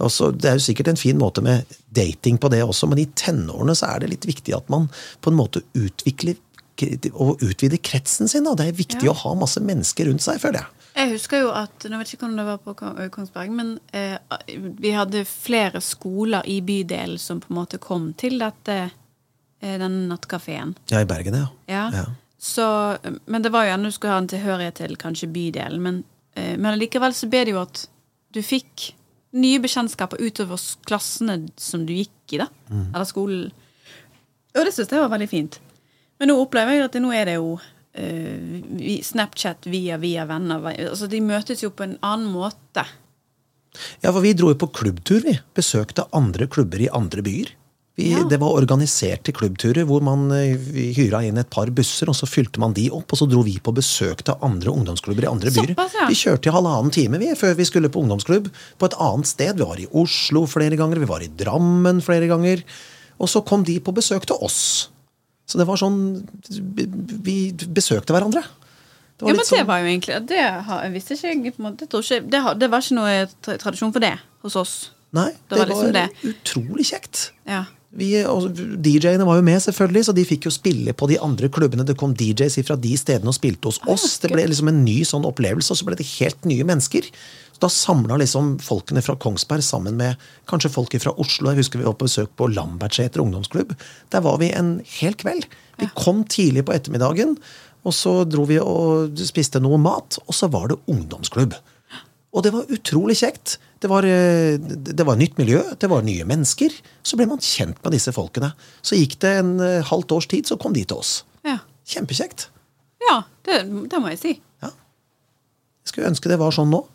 Og 0.00 0.10
så, 0.10 0.30
det 0.32 0.48
er 0.48 0.56
jo 0.56 0.66
sikkert 0.70 0.88
en 0.94 1.00
fin 1.00 1.18
måte 1.20 1.44
med 1.44 1.64
dating 1.92 2.38
på 2.40 2.48
det 2.52 2.62
også, 2.64 2.88
men 2.88 2.98
i 3.02 3.06
tenårene 3.14 3.76
så 3.76 3.92
er 3.92 4.00
det 4.00 4.10
litt 4.14 4.26
viktig 4.26 4.56
at 4.56 4.68
man 4.72 4.88
på 5.20 5.30
en 5.30 5.36
måte 5.38 5.62
utvikler 5.76 6.40
og 7.12 7.42
utvider 7.44 7.78
kretsen 7.84 8.28
sin. 8.28 8.44
Da. 8.48 8.54
Det 8.58 8.68
er 8.68 8.72
viktig 8.80 9.04
Ja. 9.04 9.12
å 9.12 9.20
ha 9.22 9.34
masse 9.38 9.60
mennesker 9.60 10.08
rundt 10.08 10.24
seg, 10.24 10.40
føler 10.40 10.64
jeg. 10.64 10.66
Jeg 10.92 11.08
husker 11.14 11.40
jo 11.40 11.50
at 11.56 11.86
Nå 11.88 11.96
vet 12.00 12.10
jeg 12.12 12.18
ikke 12.18 12.26
om 12.28 12.34
det 12.36 12.44
var 12.46 12.58
på 12.60 12.74
Kong- 12.76 12.98
Kongsberg, 13.14 13.50
men 13.56 13.70
eh, 13.96 14.18
vi 14.82 14.90
hadde 14.92 15.22
flere 15.28 15.80
skoler 15.80 16.44
i 16.52 16.58
bydelen 16.60 17.18
som 17.18 17.40
på 17.40 17.48
en 17.52 17.58
måte 17.62 17.80
kom 17.80 18.10
til 18.20 18.36
dette 18.42 18.76
eh, 18.84 19.76
denne 19.80 20.04
nattkafeen. 20.10 20.74
Ja, 20.92 21.00
i 21.00 21.08
Bergen, 21.08 21.38
ja. 21.40 21.48
Ja. 21.70 21.86
Ja. 21.96 22.04
Så, 22.42 22.64
men 23.30 23.42
det 23.44 23.52
var 23.54 23.64
jo 23.68 23.72
ennå 23.76 23.88
du 23.88 23.94
skulle 23.94 24.12
ha 24.16 24.20
en 24.20 24.28
tilhørighet 24.28 24.80
til 24.82 24.96
kanskje 25.00 25.30
bydelen. 25.32 25.80
Men, 25.84 26.02
eh, 26.34 26.56
men 26.58 26.76
likevel 26.80 27.14
så 27.16 27.28
ble 27.30 27.44
det 27.48 27.54
jo 27.56 27.62
at 27.62 27.86
du 28.34 28.42
fikk 28.44 28.90
nye 29.32 29.60
bekjentskaper 29.64 30.20
utover 30.20 30.60
klassene 30.84 31.38
som 31.56 31.86
du 31.88 31.94
gikk 31.96 32.34
i, 32.36 32.42
da. 32.42 32.50
Eller 32.92 33.06
skolen. 33.08 33.46
Og 34.52 34.66
det 34.66 34.74
syns 34.76 34.90
jeg 34.92 35.00
var 35.00 35.12
veldig 35.14 35.28
fint. 35.30 35.56
Men 36.20 36.28
nå 36.28 36.34
opplever 36.42 36.76
jeg 36.76 36.84
at 36.84 36.92
det, 36.98 37.00
nå 37.00 37.12
er 37.16 37.30
det 37.30 37.38
jo 37.38 37.54
eh, 37.56 37.71
Snapchat 37.92 39.66
via 39.68 39.98
via 40.00 40.24
venner. 40.24 40.64
Altså 40.88 41.08
De 41.12 41.20
møtes 41.20 41.62
jo 41.62 41.70
på 41.76 41.84
en 41.84 41.98
annen 42.00 42.30
måte. 42.32 42.86
Ja, 44.02 44.12
for 44.12 44.20
vi 44.24 44.34
dro 44.36 44.52
jo 44.52 44.58
på 44.60 44.70
klubbtur, 44.72 45.22
vi. 45.24 45.38
Besøkte 45.56 46.06
andre 46.16 46.48
klubber 46.50 46.80
i 46.80 46.90
andre 46.92 47.24
byer. 47.24 47.52
Vi, 47.94 48.10
Ja. 48.10 48.22
Det 48.24 48.38
var 48.40 48.54
organiserte 48.56 49.34
klubbturer 49.36 49.84
hvor 49.84 50.00
man 50.00 50.30
eh, 50.32 50.56
hyra 50.96 51.20
inn 51.26 51.36
et 51.36 51.50
par 51.52 51.68
busser, 51.68 52.08
og 52.08 52.16
så 52.16 52.24
fylte 52.24 52.60
man 52.60 52.72
de 52.72 52.86
opp, 52.90 53.12
og 53.12 53.18
så 53.20 53.28
dro 53.28 53.42
vi 53.44 53.58
på 53.60 53.74
besøk 53.76 54.22
til 54.24 54.38
andre 54.40 54.72
ungdomsklubber 54.72 55.26
i 55.26 55.28
andre 55.28 55.52
byer. 55.52 55.74
Såpass, 55.74 55.98
ja. 56.00 56.06
Vi 56.08 56.16
kjørte 56.16 56.48
i 56.48 56.54
halvannen 56.54 56.94
time 56.94 57.20
vi, 57.20 57.28
før 57.36 57.52
vi 57.58 57.68
skulle 57.68 57.92
på 57.92 58.00
ungdomsklubb 58.00 58.48
på 58.80 58.88
et 58.88 58.96
annet 58.96 59.28
sted. 59.28 59.60
Vi 59.60 59.68
var 59.68 59.80
i 59.80 59.90
Oslo 59.92 60.46
flere 60.48 60.78
ganger, 60.80 61.02
vi 61.04 61.10
var 61.12 61.20
i 61.20 61.28
Drammen 61.28 62.00
flere 62.00 62.30
ganger. 62.32 62.64
Og 63.20 63.28
så 63.28 63.44
kom 63.44 63.64
de 63.68 63.76
på 63.84 63.92
besøk 63.92 64.24
til 64.26 64.40
oss. 64.40 64.88
Så 65.52 65.60
det 65.60 65.66
var 65.68 65.76
sånn 65.80 65.98
Vi 67.26 67.36
besøkte 67.52 68.14
hverandre. 68.16 68.42
Det 69.20 69.26
Ja, 69.28 69.28
men 69.28 69.36
litt 69.36 69.44
det 69.44 69.50
sånn- 69.52 69.66
var 69.68 69.82
jo 69.84 69.90
egentlig 69.92 70.16
Det 70.26 70.40
har, 70.66 70.80
jeg 70.86 70.92
visste 70.96 71.14
ikke 71.18 71.28
jeg 71.44 71.54
på 71.54 71.60
en 71.62 71.66
måte, 71.68 71.86
ikke, 71.86 72.22
det, 72.32 72.40
har, 72.42 72.54
det 72.58 72.70
var 72.72 72.80
ikke 72.82 72.96
noe 72.96 73.58
tradisjon 73.60 73.92
for 73.92 74.00
det 74.02 74.14
hos 74.42 74.56
oss. 74.56 74.74
Nei, 75.12 75.28
det 75.28 75.36
det 75.52 75.58
var 75.58 75.66
var, 75.68 75.74
liksom 75.76 75.92
det. 75.92 76.08
utrolig 76.32 76.86
kjekt. 76.88 77.30
Ja. 77.46 77.64
Vi, 77.92 78.08
DJ-ene 78.80 79.26
var 79.28 79.36
jo 79.36 79.42
med, 79.44 79.60
selvfølgelig, 79.60 80.06
så 80.08 80.14
de 80.16 80.24
fikk 80.24 80.46
jo 80.48 80.50
spille 80.54 80.94
på 80.96 81.06
de 81.10 81.18
andre 81.20 81.50
klubbene. 81.52 81.84
Det 81.84 81.98
kom 82.00 82.14
DJs 82.16 82.56
fra 82.64 82.74
de 82.80 82.94
stedene 82.96 83.28
og 83.28 83.36
spilte 83.36 83.68
hos 83.68 83.78
oss. 83.86 84.14
Det 84.22 84.30
ble 84.32 84.46
liksom 84.48 84.68
en 84.72 84.80
ny 84.86 85.02
sånn 85.04 85.26
opplevelse, 85.28 85.70
og 85.74 85.76
så 85.76 85.84
ble 85.84 85.98
det 86.00 86.06
helt 86.16 86.48
nye 86.48 86.64
mennesker. 86.64 87.10
Da 87.62 87.68
samla 87.70 88.16
liksom 88.18 88.56
folkene 88.62 89.02
fra 89.06 89.14
Kongsberg 89.22 89.62
sammen 89.62 89.94
med 90.00 90.18
kanskje 90.50 90.72
folk 90.74 90.94
fra 90.98 91.12
Oslo. 91.22 91.52
Jeg 91.52 91.62
husker 91.62 91.78
vi 91.78 91.86
var 91.86 91.94
på 91.94 92.08
besøk 92.08 92.32
på 92.38 92.48
Lambertseter 92.50 93.22
ungdomsklubb. 93.22 93.76
Der 94.10 94.24
var 94.24 94.40
vi 94.42 94.48
en 94.50 94.80
hel 94.98 95.14
kveld. 95.18 95.46
Vi 95.78 95.86
kom 95.94 96.24
tidlig 96.26 96.64
på 96.66 96.74
ettermiddagen, 96.74 97.36
og 97.86 97.94
så 97.94 98.22
dro 98.26 98.46
vi 98.50 98.58
og 98.58 99.18
spiste 99.30 99.62
noe 99.62 99.78
mat, 99.78 100.18
og 100.26 100.34
så 100.34 100.48
var 100.50 100.72
det 100.72 100.80
ungdomsklubb. 100.90 101.54
Og 102.32 102.44
det 102.46 102.52
var 102.54 102.70
utrolig 102.72 103.18
kjekt. 103.20 103.58
Det 103.82 103.90
var, 103.92 104.06
eh, 104.08 104.56
det 104.58 105.04
var 105.06 105.18
nytt 105.20 105.36
miljø, 105.38 105.60
det 105.78 105.90
var 105.90 106.02
nye 106.02 106.24
mennesker. 106.24 106.72
Så 107.04 107.18
ble 107.18 107.26
man 107.28 107.42
kjent 107.44 107.78
med 107.84 107.92
disse 107.92 108.14
folkene. 108.14 108.54
Så 108.80 108.96
gikk 108.96 109.18
det 109.20 109.32
en 109.42 109.60
eh, 109.60 109.84
halvt 109.84 110.16
års 110.16 110.26
tid, 110.26 110.48
så 110.48 110.56
kom 110.56 110.72
de 110.72 110.84
til 110.84 110.96
oss. 110.96 111.24
Ja, 111.44 111.58
Kjempekjekt. 111.86 112.48
ja 113.10 113.22
det, 113.44 113.62
det 113.90 114.00
må 114.00 114.08
jeg 114.14 114.18
si. 114.22 114.34
Ja. 114.62 114.70
Jeg 115.82 115.92
skulle 115.92 116.08
ønske 116.08 116.30
det 116.30 116.38
var 116.40 116.54
sånn 116.54 116.72
nå. 116.72 116.86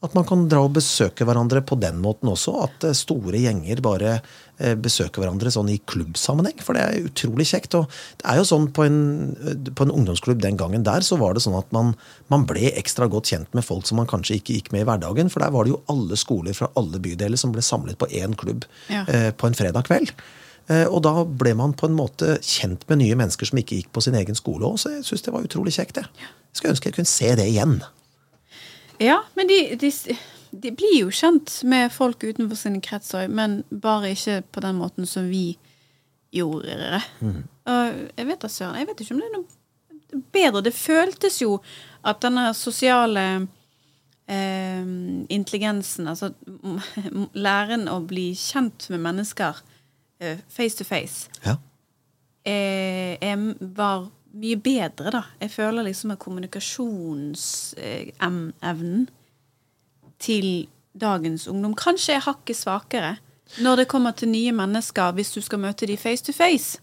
At 0.00 0.12
man 0.14 0.22
kan 0.28 0.44
dra 0.46 0.60
og 0.62 0.76
besøke 0.76 1.24
hverandre 1.26 1.58
på 1.66 1.74
den 1.82 1.96
måten 1.98 2.28
også. 2.30 2.52
At 2.68 2.84
eh, 2.86 2.92
store 2.94 3.40
gjenger 3.42 3.80
bare 3.82 4.12
eh, 4.62 4.76
besøker 4.78 5.24
hverandre 5.24 5.50
sånn 5.50 5.72
i 5.72 5.80
klubbsammenheng. 5.90 6.60
For 6.62 6.78
det 6.78 6.84
er 6.84 7.08
utrolig 7.08 7.48
kjekt. 7.50 7.74
Og 7.74 7.88
det 8.20 8.28
er 8.30 8.38
jo 8.38 8.44
sånn 8.46 8.68
på 8.76 8.84
en, 8.86 9.00
eh, 9.42 9.72
på 9.74 9.82
en 9.88 9.90
ungdomsklubb 9.96 10.38
den 10.44 10.56
gangen 10.60 10.86
der, 10.86 11.02
så 11.02 11.18
var 11.18 11.34
det 11.34 11.42
sånn 11.42 11.58
at 11.58 11.66
man, 11.74 11.96
man 12.30 12.46
ble 12.46 12.70
ekstra 12.78 13.08
godt 13.10 13.32
kjent 13.32 13.50
med 13.58 13.66
folk 13.66 13.90
som 13.90 13.98
man 13.98 14.06
kanskje 14.06 14.38
ikke 14.38 14.54
gikk 14.60 14.70
med 14.76 14.86
i 14.86 14.88
hverdagen. 14.92 15.32
For 15.34 15.42
der 15.42 15.50
var 15.58 15.66
det 15.66 15.74
jo 15.74 15.82
alle 15.90 16.14
skoler 16.22 16.54
fra 16.54 16.70
alle 16.78 17.02
bydeler 17.02 17.40
som 17.42 17.50
ble 17.56 17.66
samlet 17.66 17.98
på 17.98 18.06
én 18.14 18.38
klubb 18.38 18.68
Ja. 18.86 19.02
eh, 19.10 19.32
på 19.34 19.50
en 19.50 19.58
fredag 19.58 19.82
kveld. 19.90 20.14
Eh, 20.70 20.86
Og 20.86 21.02
da 21.02 21.24
ble 21.24 21.56
man 21.58 21.72
på 21.74 21.90
en 21.90 21.98
måte 21.98 22.38
kjent 22.44 22.86
med 22.86 23.02
nye 23.02 23.18
mennesker 23.18 23.50
som 23.50 23.58
ikke 23.58 23.82
gikk 23.82 23.90
på 23.98 24.06
sin 24.06 24.14
egen 24.14 24.38
skole 24.38 24.62
òg. 24.62 24.78
Så 24.78 24.94
jeg 24.94 25.02
syns 25.10 25.26
det 25.26 25.34
var 25.34 25.42
utrolig 25.42 25.74
kjekt. 25.74 25.94
det. 25.98 26.06
Jeg 26.22 26.60
skulle 26.62 26.76
ønske 26.76 26.86
jeg 26.92 26.94
kunne 27.02 27.16
se 27.18 27.34
det 27.34 27.50
igjen. 27.50 27.80
Ja, 29.00 29.20
men 29.38 29.46
de, 29.50 29.58
de, 29.78 29.90
de 30.50 30.72
blir 30.74 30.96
jo 31.04 31.10
kjent 31.14 31.60
med 31.68 31.92
folk 31.94 32.24
utenfor 32.24 32.58
sine 32.58 32.80
kretser, 32.82 33.28
men 33.30 33.60
bare 33.70 34.10
ikke 34.14 34.40
på 34.52 34.62
den 34.64 34.78
måten 34.80 35.06
som 35.06 35.28
vi 35.30 35.56
gjorde 36.34 36.74
det. 36.80 37.02
Og 37.68 38.00
jeg 38.18 38.26
vet 38.28 38.42
da 38.42 38.48
søren, 38.52 38.78
jeg 38.80 38.88
vet 38.90 39.00
ikke 39.04 39.14
om 39.14 39.20
det 39.22 39.28
er 39.30 39.36
noe 39.38 40.22
bedre. 40.34 40.64
Det 40.66 40.74
føltes 40.76 41.38
jo 41.42 41.54
at 42.08 42.20
denne 42.24 42.50
sosiale 42.56 43.24
eh, 44.28 44.84
intelligensen, 45.32 46.08
altså 46.10 46.32
læren 47.46 47.88
å 47.92 48.00
bli 48.08 48.30
kjent 48.38 48.88
med 48.92 49.04
mennesker 49.06 49.62
eh, 50.20 50.42
face 50.52 50.78
to 50.80 50.84
face, 50.88 51.28
Ja. 51.46 51.56
eh, 52.48 53.36
var 53.60 54.08
mye 54.38 54.56
bedre, 54.62 55.10
da. 55.14 55.22
Jeg 55.42 55.50
føler 55.50 55.82
liksom 55.86 56.10
at 56.14 56.22
kommunikasjonsevnen 56.22 59.08
til 60.18 60.68
dagens 60.98 61.48
ungdom 61.48 61.74
kanskje 61.78 62.14
er 62.16 62.26
hakket 62.26 62.56
svakere 62.58 63.16
når 63.62 63.76
det 63.76 63.88
kommer 63.88 64.10
til 64.12 64.28
nye 64.28 64.52
mennesker, 64.52 65.12
hvis 65.16 65.32
du 65.32 65.40
skal 65.40 65.58
møte 65.62 65.86
de 65.88 65.96
face 65.96 66.24
to 66.24 66.32
face. 66.36 66.78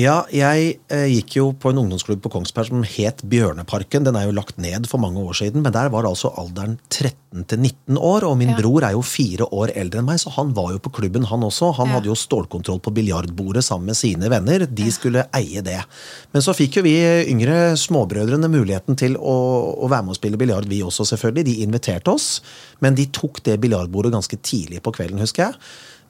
Ja, 0.00 0.20
jeg 0.32 0.76
eh, 0.94 1.08
gikk 1.10 1.34
jo 1.34 1.48
på 1.60 1.72
en 1.72 1.80
ungdomsklubb 1.82 2.20
på 2.24 2.30
Kongsberg 2.32 2.68
som 2.70 2.84
het 2.86 3.20
Bjørneparken. 3.28 4.04
Den 4.06 4.16
er 4.16 4.28
jo 4.28 4.34
lagt 4.36 4.56
ned 4.62 4.86
for 4.88 5.02
mange 5.02 5.18
år 5.20 5.34
siden, 5.36 5.64
men 5.64 5.74
der 5.74 5.90
var 5.92 6.06
altså 6.08 6.30
alderen 6.40 6.76
13 6.94 7.42
til 7.50 7.58
19 7.58 7.98
år. 7.98 8.24
Og 8.28 8.36
min 8.38 8.52
Ja. 8.52 8.56
bror 8.60 8.86
er 8.86 8.94
jo 8.94 9.02
fire 9.04 9.48
år 9.50 9.72
eldre 9.74 9.98
enn 10.00 10.06
meg, 10.06 10.20
så 10.22 10.30
han 10.36 10.54
var 10.54 10.70
jo 10.72 10.78
på 10.78 10.92
klubben, 10.94 11.26
han 11.26 11.42
også. 11.42 11.72
Han 11.76 11.88
Ja. 11.88 11.94
hadde 11.98 12.06
jo 12.06 12.14
stålkontroll 12.14 12.78
på 12.80 12.94
biljardbordet 12.94 13.64
sammen 13.66 13.86
med 13.86 13.96
sine 13.96 14.30
venner. 14.30 14.64
De 14.64 14.90
skulle 14.90 15.26
eie 15.34 15.60
det. 15.60 15.82
Men 16.32 16.40
så 16.42 16.54
fikk 16.54 16.76
jo 16.78 16.82
vi 16.82 16.94
yngre 17.28 17.74
småbrødrene 17.76 18.48
muligheten 18.48 18.96
til 18.96 19.16
å, 19.16 19.74
å 19.84 19.88
være 19.90 20.04
med 20.04 20.10
og 20.10 20.16
spille 20.22 20.38
biljard, 20.38 20.66
vi 20.66 20.80
også, 20.82 21.04
selvfølgelig. 21.04 21.44
De 21.44 21.62
inviterte 21.66 22.08
oss, 22.08 22.40
men 22.80 22.94
de 22.94 23.06
tok 23.06 23.42
det 23.42 23.60
biljardbordet 23.60 24.12
ganske 24.12 24.38
tidlig 24.40 24.80
på 24.82 24.92
kvelden, 24.94 25.18
husker 25.18 25.50
jeg. 25.50 25.54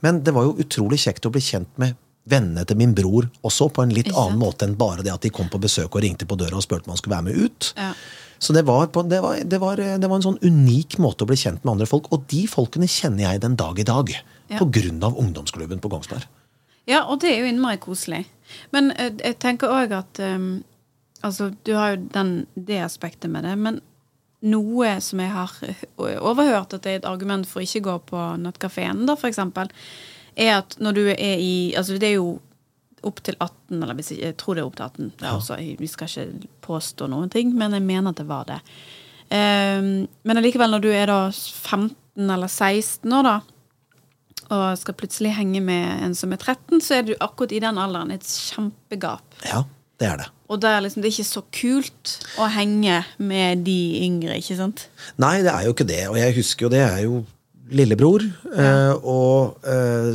Men 0.03 0.23
det 0.23 0.35
var 0.35 0.45
jo 0.45 0.55
utrolig 0.61 1.01
kjekt 1.01 1.25
å 1.27 1.33
bli 1.33 1.41
kjent 1.41 1.69
med 1.79 1.97
vennene 2.29 2.65
til 2.69 2.79
min 2.79 2.93
bror 2.95 3.29
også, 3.47 3.71
på 3.73 3.85
en 3.85 3.95
litt 3.95 4.11
annen 4.12 4.41
måte 4.41 4.67
enn 4.67 4.77
bare 4.79 5.05
det 5.07 5.12
at 5.15 5.25
de 5.25 5.33
kom 5.35 5.49
på 5.50 5.61
besøk 5.62 5.95
og 5.95 6.05
ringte 6.05 6.29
på 6.29 6.39
døra 6.39 6.59
og 6.59 6.67
spurte 6.67 6.89
om 6.89 6.95
han 6.95 7.00
skulle 7.00 7.17
være 7.17 7.29
med 7.31 7.47
ut. 7.47 7.71
Ja. 7.79 7.93
Så 8.41 8.55
det 8.57 8.62
var, 8.69 8.87
på, 8.89 9.03
det, 9.05 9.21
var, 9.21 9.37
det, 9.45 9.59
var, 9.61 9.77
det 9.77 10.09
var 10.09 10.17
en 10.17 10.25
sånn 10.25 10.39
unik 10.41 10.97
måte 11.05 11.27
å 11.27 11.29
bli 11.29 11.37
kjent 11.37 11.65
med 11.65 11.75
andre 11.75 11.89
folk. 11.89 12.09
Og 12.15 12.25
de 12.33 12.47
folkene 12.49 12.89
kjenner 12.89 13.27
jeg 13.27 13.43
den 13.45 13.57
dag 13.61 13.79
i 13.79 13.85
dag. 13.85 14.12
Ja. 14.49 14.57
På 14.57 14.69
grunn 14.73 15.03
av 15.05 15.19
ungdomsklubben 15.21 15.83
på 15.83 15.91
Kongsberg. 15.93 16.25
Ja, 16.89 17.05
og 17.05 17.21
det 17.21 17.35
er 17.35 17.43
jo 17.43 17.50
innmari 17.50 17.77
koselig. 17.83 18.25
Men 18.73 18.95
eh, 18.97 19.12
jeg 19.21 19.37
tenker 19.43 19.73
òg 19.73 19.95
at 19.97 20.21
um, 20.25 20.50
Altså, 21.21 21.50
du 21.69 21.75
har 21.77 21.91
jo 21.93 22.07
den, 22.15 22.31
det 22.57 22.79
aspektet 22.81 23.29
med 23.29 23.45
det, 23.45 23.53
men 23.61 23.83
noe 24.41 24.95
som 25.05 25.21
jeg 25.21 25.29
har 25.35 25.50
eh, 25.67 25.83
overhørt 26.31 26.73
at 26.73 26.87
det 26.87 26.95
er 26.95 27.03
et 27.03 27.09
argument 27.11 27.45
for 27.49 27.61
ikke 27.61 27.83
å 27.83 27.89
gå 27.91 27.97
på 28.12 28.23
nattkafeen, 28.41 29.05
da, 29.05 29.19
for 29.21 29.29
eksempel, 29.29 29.69
er 30.41 30.57
at 30.61 30.79
når 30.81 30.97
du 30.97 31.03
er 31.13 31.43
i 31.43 31.75
Altså, 31.77 31.99
det 32.01 32.11
er 32.11 32.19
jo 32.19 32.39
opp 33.07 33.23
til 33.25 33.37
18, 33.41 33.79
eller 33.81 34.01
jeg, 34.05 34.35
tror 34.41 34.57
det 34.57 34.63
er 34.63 34.69
opp 34.69 34.77
til 34.77 34.89
18. 34.89 35.13
Ja. 35.23 35.37
også, 35.37 35.57
vi 35.79 35.89
skal 35.89 36.11
ikke 36.11 36.51
påstå 36.67 37.09
noen 37.09 37.31
ting, 37.33 37.55
men 37.57 37.77
jeg 37.77 37.85
mener 37.87 38.13
at 38.13 38.21
det 38.21 38.29
var 38.29 38.49
det. 38.49 38.61
Um, 39.31 40.09
men 40.27 40.41
allikevel, 40.41 40.75
når 40.75 40.85
du 40.85 40.91
er 40.93 41.09
da 41.09 41.21
15 41.31 41.97
eller 42.35 42.51
16 42.51 43.15
år, 43.17 43.29
da, 43.29 43.39
og 44.51 44.79
skal 44.81 44.97
plutselig 44.99 45.33
henge 45.37 45.63
med 45.63 46.05
en 46.05 46.17
som 46.19 46.33
er 46.35 46.41
13, 46.43 46.81
så 46.83 46.99
er 46.99 47.07
du 47.07 47.15
akkurat 47.23 47.55
i 47.55 47.63
den 47.63 47.79
alderen 47.79 48.11
et 48.13 48.27
kjempegap. 48.27 49.39
Ja, 49.47 49.63
det 50.03 50.09
er 50.09 50.23
det. 50.25 50.31
Og 50.51 50.59
det 50.61 50.71
er 50.71 50.83
liksom, 50.83 51.03
det 51.03 51.11
er 51.11 51.15
ikke 51.15 51.31
så 51.31 51.43
kult 51.55 52.15
å 52.43 52.49
henge 52.51 53.03
med 53.23 53.63
de 53.69 53.81
yngre, 54.03 54.41
ikke 54.43 54.59
sant? 54.59 54.89
Nei, 55.23 55.39
det 55.47 55.53
er 55.53 55.69
jo 55.69 55.77
ikke 55.77 55.87
det. 55.87 56.03
Og 56.11 56.19
jeg 56.19 56.35
husker 56.41 56.67
jo 56.67 56.73
det 56.73 56.83
er 56.83 57.05
jo 57.05 57.21
lillebror. 57.75 58.25
eh, 58.59 58.93
og 59.07 59.67
eh, 59.67 60.11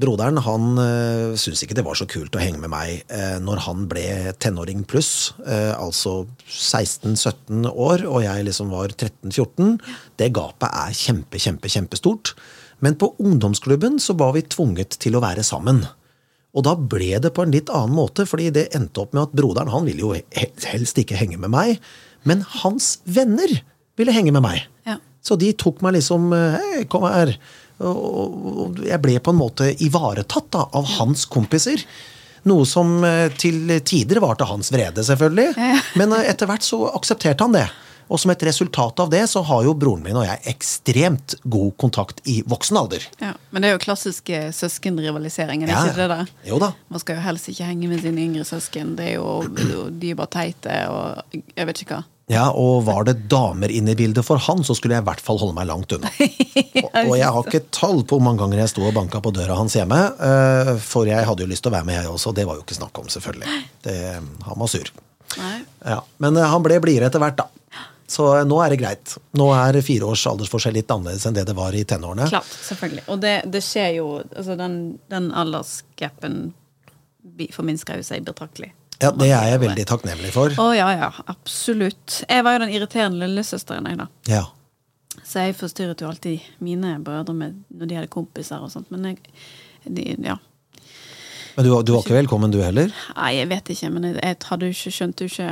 broderen 0.00 0.38
han 0.44 0.66
uh, 0.78 1.34
syntes 1.38 1.64
ikke 1.64 1.76
det 1.78 1.84
var 1.86 1.98
så 1.98 2.06
kult 2.10 2.36
å 2.36 2.42
henge 2.42 2.60
med 2.62 2.72
meg 2.72 3.02
eh, 3.12 3.36
når 3.42 3.62
han 3.66 3.86
ble 3.90 4.06
tenåring 4.42 4.84
pluss. 4.88 5.34
altså 5.46 6.26
16-17 6.46 7.66
år, 7.70 8.06
og 8.06 8.22
jeg 8.24 8.46
liksom 8.46 8.72
var 8.74 8.94
13-14. 8.94 9.76
Det 10.18 10.32
gapet 10.34 10.68
er 10.70 10.96
kjempe, 10.96 11.40
kjempe, 11.42 11.70
kjempestort. 11.72 12.34
Men 12.84 12.98
på 13.00 13.12
ungdomsklubben 13.22 14.00
så 14.02 14.16
var 14.18 14.34
vi 14.36 14.44
tvunget 14.44 14.98
til 15.02 15.16
å 15.16 15.22
være 15.24 15.44
sammen. 15.46 15.84
Og 16.56 16.64
da 16.64 16.76
ble 16.76 17.16
det 17.20 17.32
på 17.36 17.44
en 17.44 17.52
litt 17.52 17.70
annen 17.72 17.96
måte, 17.96 18.24
fordi 18.28 18.50
det 18.54 18.70
endte 18.76 19.02
opp 19.02 19.16
med 19.16 19.26
at 19.26 19.36
broderen 19.36 19.72
han 19.72 19.88
ville 19.88 20.04
jo 20.04 20.14
helst 20.70 21.00
ikke 21.00 21.18
henge 21.18 21.40
med 21.40 21.52
meg, 21.52 21.82
men 22.28 22.44
hans 22.62 22.96
venner 23.04 23.60
ville 23.96 24.14
henge 24.14 24.32
med 24.34 24.44
meg. 24.44 24.64
Så 25.26 25.34
de 25.40 25.50
tok 25.58 25.80
meg 25.82 25.96
liksom 25.98 26.30
Hei, 26.32 26.84
kom 26.90 27.06
her. 27.10 27.34
Og, 27.84 28.78
jeg 28.86 29.00
ble 29.04 29.18
på 29.20 29.34
en 29.34 29.40
måte 29.40 29.70
ivaretatt 29.84 30.46
da, 30.54 30.66
av 30.78 30.86
hans 30.96 31.26
kompiser. 31.28 31.82
Noe 32.46 32.64
som 32.68 33.00
eh, 33.04 33.26
til 33.36 33.72
tider 33.84 34.20
var 34.22 34.38
til 34.38 34.48
hans 34.52 34.70
vrede, 34.72 35.02
selvfølgelig. 35.04 35.56
Men 36.00 36.14
eh, 36.14 36.28
etter 36.30 36.48
hvert 36.48 36.64
så 36.64 36.84
aksepterte 36.94 37.44
han 37.44 37.56
det. 37.58 37.66
Og 38.06 38.20
som 38.22 38.30
et 38.30 38.42
resultat 38.46 39.00
av 39.02 39.08
det 39.10 39.24
så 39.26 39.40
har 39.48 39.64
jo 39.66 39.72
broren 39.74 40.04
min 40.04 40.14
og 40.14 40.22
jeg 40.28 40.38
ekstremt 40.52 41.34
god 41.42 41.72
kontakt 41.82 42.20
i 42.30 42.36
voksen 42.46 42.78
alder. 42.78 43.02
Ja. 43.18 43.32
Men 43.50 43.64
det 43.64 43.72
er 43.72 43.74
jo 43.74 43.82
klassisk 43.82 44.30
eh, 44.30 44.52
søskenrivalisering, 44.54 45.64
er 45.66 45.72
det 45.72 45.74
Ja, 45.74 45.84
ikke 45.90 46.04
det? 46.04 46.08
da? 46.14 46.46
jo 46.46 46.60
da. 46.62 46.70
Man 46.94 47.02
skal 47.02 47.18
jo 47.18 47.24
helst 47.26 47.50
ikke 47.50 47.66
henge 47.66 47.90
med 47.90 48.04
sine 48.06 48.22
yngre 48.28 48.46
søsken. 48.46 48.94
Det 49.00 49.10
er 49.10 49.16
jo, 49.18 49.90
De 49.90 50.14
er 50.14 50.20
bare 50.22 50.32
teite 50.38 50.78
og 50.86 51.34
jeg 51.34 51.66
vet 51.72 51.82
ikke 51.82 51.98
hva. 51.98 52.04
Ja, 52.26 52.48
og 52.50 52.80
var 52.88 53.04
det 53.06 53.28
damer 53.30 53.70
inne 53.70 53.92
i 53.94 53.98
bildet 53.98 54.26
for 54.26 54.40
han, 54.42 54.64
så 54.66 54.74
skulle 54.74 54.96
jeg 54.96 55.04
i 55.04 55.06
hvert 55.06 55.22
fall 55.22 55.38
holde 55.38 55.54
meg 55.54 55.68
langt 55.70 55.92
unna. 55.94 56.10
Og, 56.76 56.90
og 56.92 57.14
jeg 57.16 57.28
har 57.32 57.46
ikke 57.46 57.60
tall 57.72 58.02
på 58.04 58.16
hvor 58.18 58.24
mange 58.24 58.40
ganger 58.42 58.60
jeg 58.60 58.70
sto 58.70 58.82
og 58.84 58.94
banka 58.96 59.18
på 59.24 59.30
døra 59.34 59.56
hans 59.56 59.74
hjemme, 59.78 59.96
eh, 60.22 60.70
for 60.82 61.08
jeg 61.08 61.24
hadde 61.24 61.44
jo 61.44 61.48
lyst 61.48 61.64
til 61.64 61.72
å 61.72 61.74
være 61.74 61.86
med, 61.88 61.96
jeg 61.96 62.10
også. 62.10 62.32
Det 62.36 62.44
var 62.48 62.58
jo 62.58 62.64
ikke 62.64 62.76
snakk 62.76 63.00
om, 63.00 63.08
selvfølgelig. 63.12 63.56
Det, 63.84 63.94
han 64.46 64.60
var 64.60 64.70
sur. 64.70 64.90
Ja, 65.36 65.98
men 66.22 66.36
eh, 66.36 66.48
han 66.52 66.64
ble 66.64 66.78
blidere 66.84 67.08
etter 67.08 67.22
hvert, 67.22 67.40
da. 67.40 67.48
Så 68.10 68.28
eh, 68.36 68.44
nå 68.48 68.60
er 68.62 68.72
det 68.74 68.80
greit. 68.82 69.16
Nå 69.40 69.48
er 69.56 69.80
fire 69.84 70.10
års 70.12 70.26
aldersforskjell 70.30 70.76
litt 70.78 70.92
annerledes 70.92 71.26
enn 71.28 71.36
det 71.36 71.46
det 71.48 71.56
var 71.58 71.76
i 71.76 71.84
tenårene. 71.88 72.28
Klart, 72.30 72.52
selvfølgelig. 72.68 73.06
Og 73.12 73.22
det, 73.24 73.34
det 73.56 73.64
skjer 73.64 73.90
jo 73.98 74.06
altså 74.22 74.58
Den, 74.60 74.78
den 75.12 75.30
aldersgapen 75.34 76.40
forminsker 77.56 78.00
jo 78.00 78.06
seg 78.06 78.26
betraktelig. 78.28 78.72
Ja, 79.02 79.10
Det 79.12 79.28
er 79.28 79.50
jeg 79.50 79.60
veldig 79.60 79.84
takknemlig 79.88 80.30
for. 80.32 80.52
Å 80.56 80.70
ja, 80.76 80.88
ja. 80.96 81.10
Absolutt. 81.28 82.22
Jeg 82.28 82.44
var 82.46 82.56
jo 82.56 82.62
den 82.64 82.72
irriterende 82.72 83.26
lillesøsteren, 83.28 83.88
jeg, 83.90 83.98
da. 84.00 84.06
Ja. 84.30 84.44
Så 85.26 85.42
jeg 85.44 85.56
forstyrret 85.58 86.00
jo 86.00 86.08
alltid 86.08 86.44
mine 86.64 86.94
brødre 87.04 87.34
med, 87.36 87.58
når 87.76 87.90
de 87.90 87.98
hadde 87.98 88.12
kompiser 88.12 88.62
og 88.62 88.70
sånt. 88.72 88.88
Men 88.94 89.04
jeg 89.10 89.18
de, 89.86 90.16
ja. 90.24 90.36
Men 91.56 91.64
du, 91.64 91.70
du 91.82 91.92
var 91.94 92.02
ikke 92.04 92.16
velkommen, 92.16 92.52
du 92.52 92.58
heller? 92.60 92.92
Nei, 93.16 93.30
jeg 93.38 93.48
vet 93.52 93.70
ikke, 93.72 93.90
men 93.92 94.08
jeg, 94.10 94.16
jeg 94.20 94.36
hadde 94.48 94.68
jo 94.68 94.76
ikke 94.76 94.92
skjønt 94.92 95.22
jo 95.22 95.28
ikke 95.30 95.50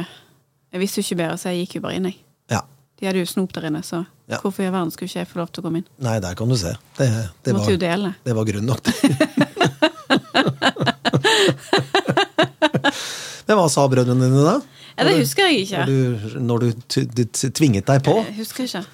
Jeg 0.75 0.81
visste 0.83 1.01
jo 1.01 1.05
ikke 1.07 1.21
bedre, 1.23 1.37
så 1.39 1.53
jeg 1.53 1.59
gikk 1.65 1.77
jo 1.79 1.83
bare 1.85 1.97
inn, 2.01 2.09
jeg. 2.11 2.19
Ja. 2.53 2.61
De 2.99 3.07
hadde 3.09 3.23
jo 3.23 3.29
snop 3.31 3.55
der 3.57 3.69
inne, 3.71 3.83
så 3.87 4.03
Ja. 4.25 4.39
hvorfor 4.41 4.65
i 4.65 4.71
verden 4.73 4.91
skulle 4.91 5.09
ikke 5.11 5.21
jeg 5.21 5.29
få 5.29 5.39
lov 5.43 5.49
til 5.53 5.61
å 5.61 5.65
komme 5.69 5.79
inn? 5.83 5.89
Nei, 6.03 6.17
der 6.25 6.35
kan 6.35 6.49
du 6.49 6.57
se. 6.57 6.73
Det, 6.99 7.09
det, 7.45 7.53
var, 7.55 8.15
det 8.25 8.37
var 8.37 8.45
grunn 8.49 8.69
nok 8.69 8.81
til. 8.89 8.95
Men 13.49 13.59
hva 13.61 13.67
sa 13.73 13.85
brødrene 13.93 14.29
dine, 14.31 14.45
da? 14.47 14.57
Ja, 14.95 15.05
det 15.09 15.17
husker 15.19 15.49
jeg 15.51 15.65
ikke. 15.67 15.85
Når 15.85 15.91
du, 15.91 16.39
når 16.49 16.65
du 16.65 16.69
t- 16.89 17.51
tvinget 17.51 17.87
deg 17.91 18.03
på? 18.07 18.15
Jeg 18.25 18.37
husker 18.41 18.65
ikke. 18.69 18.85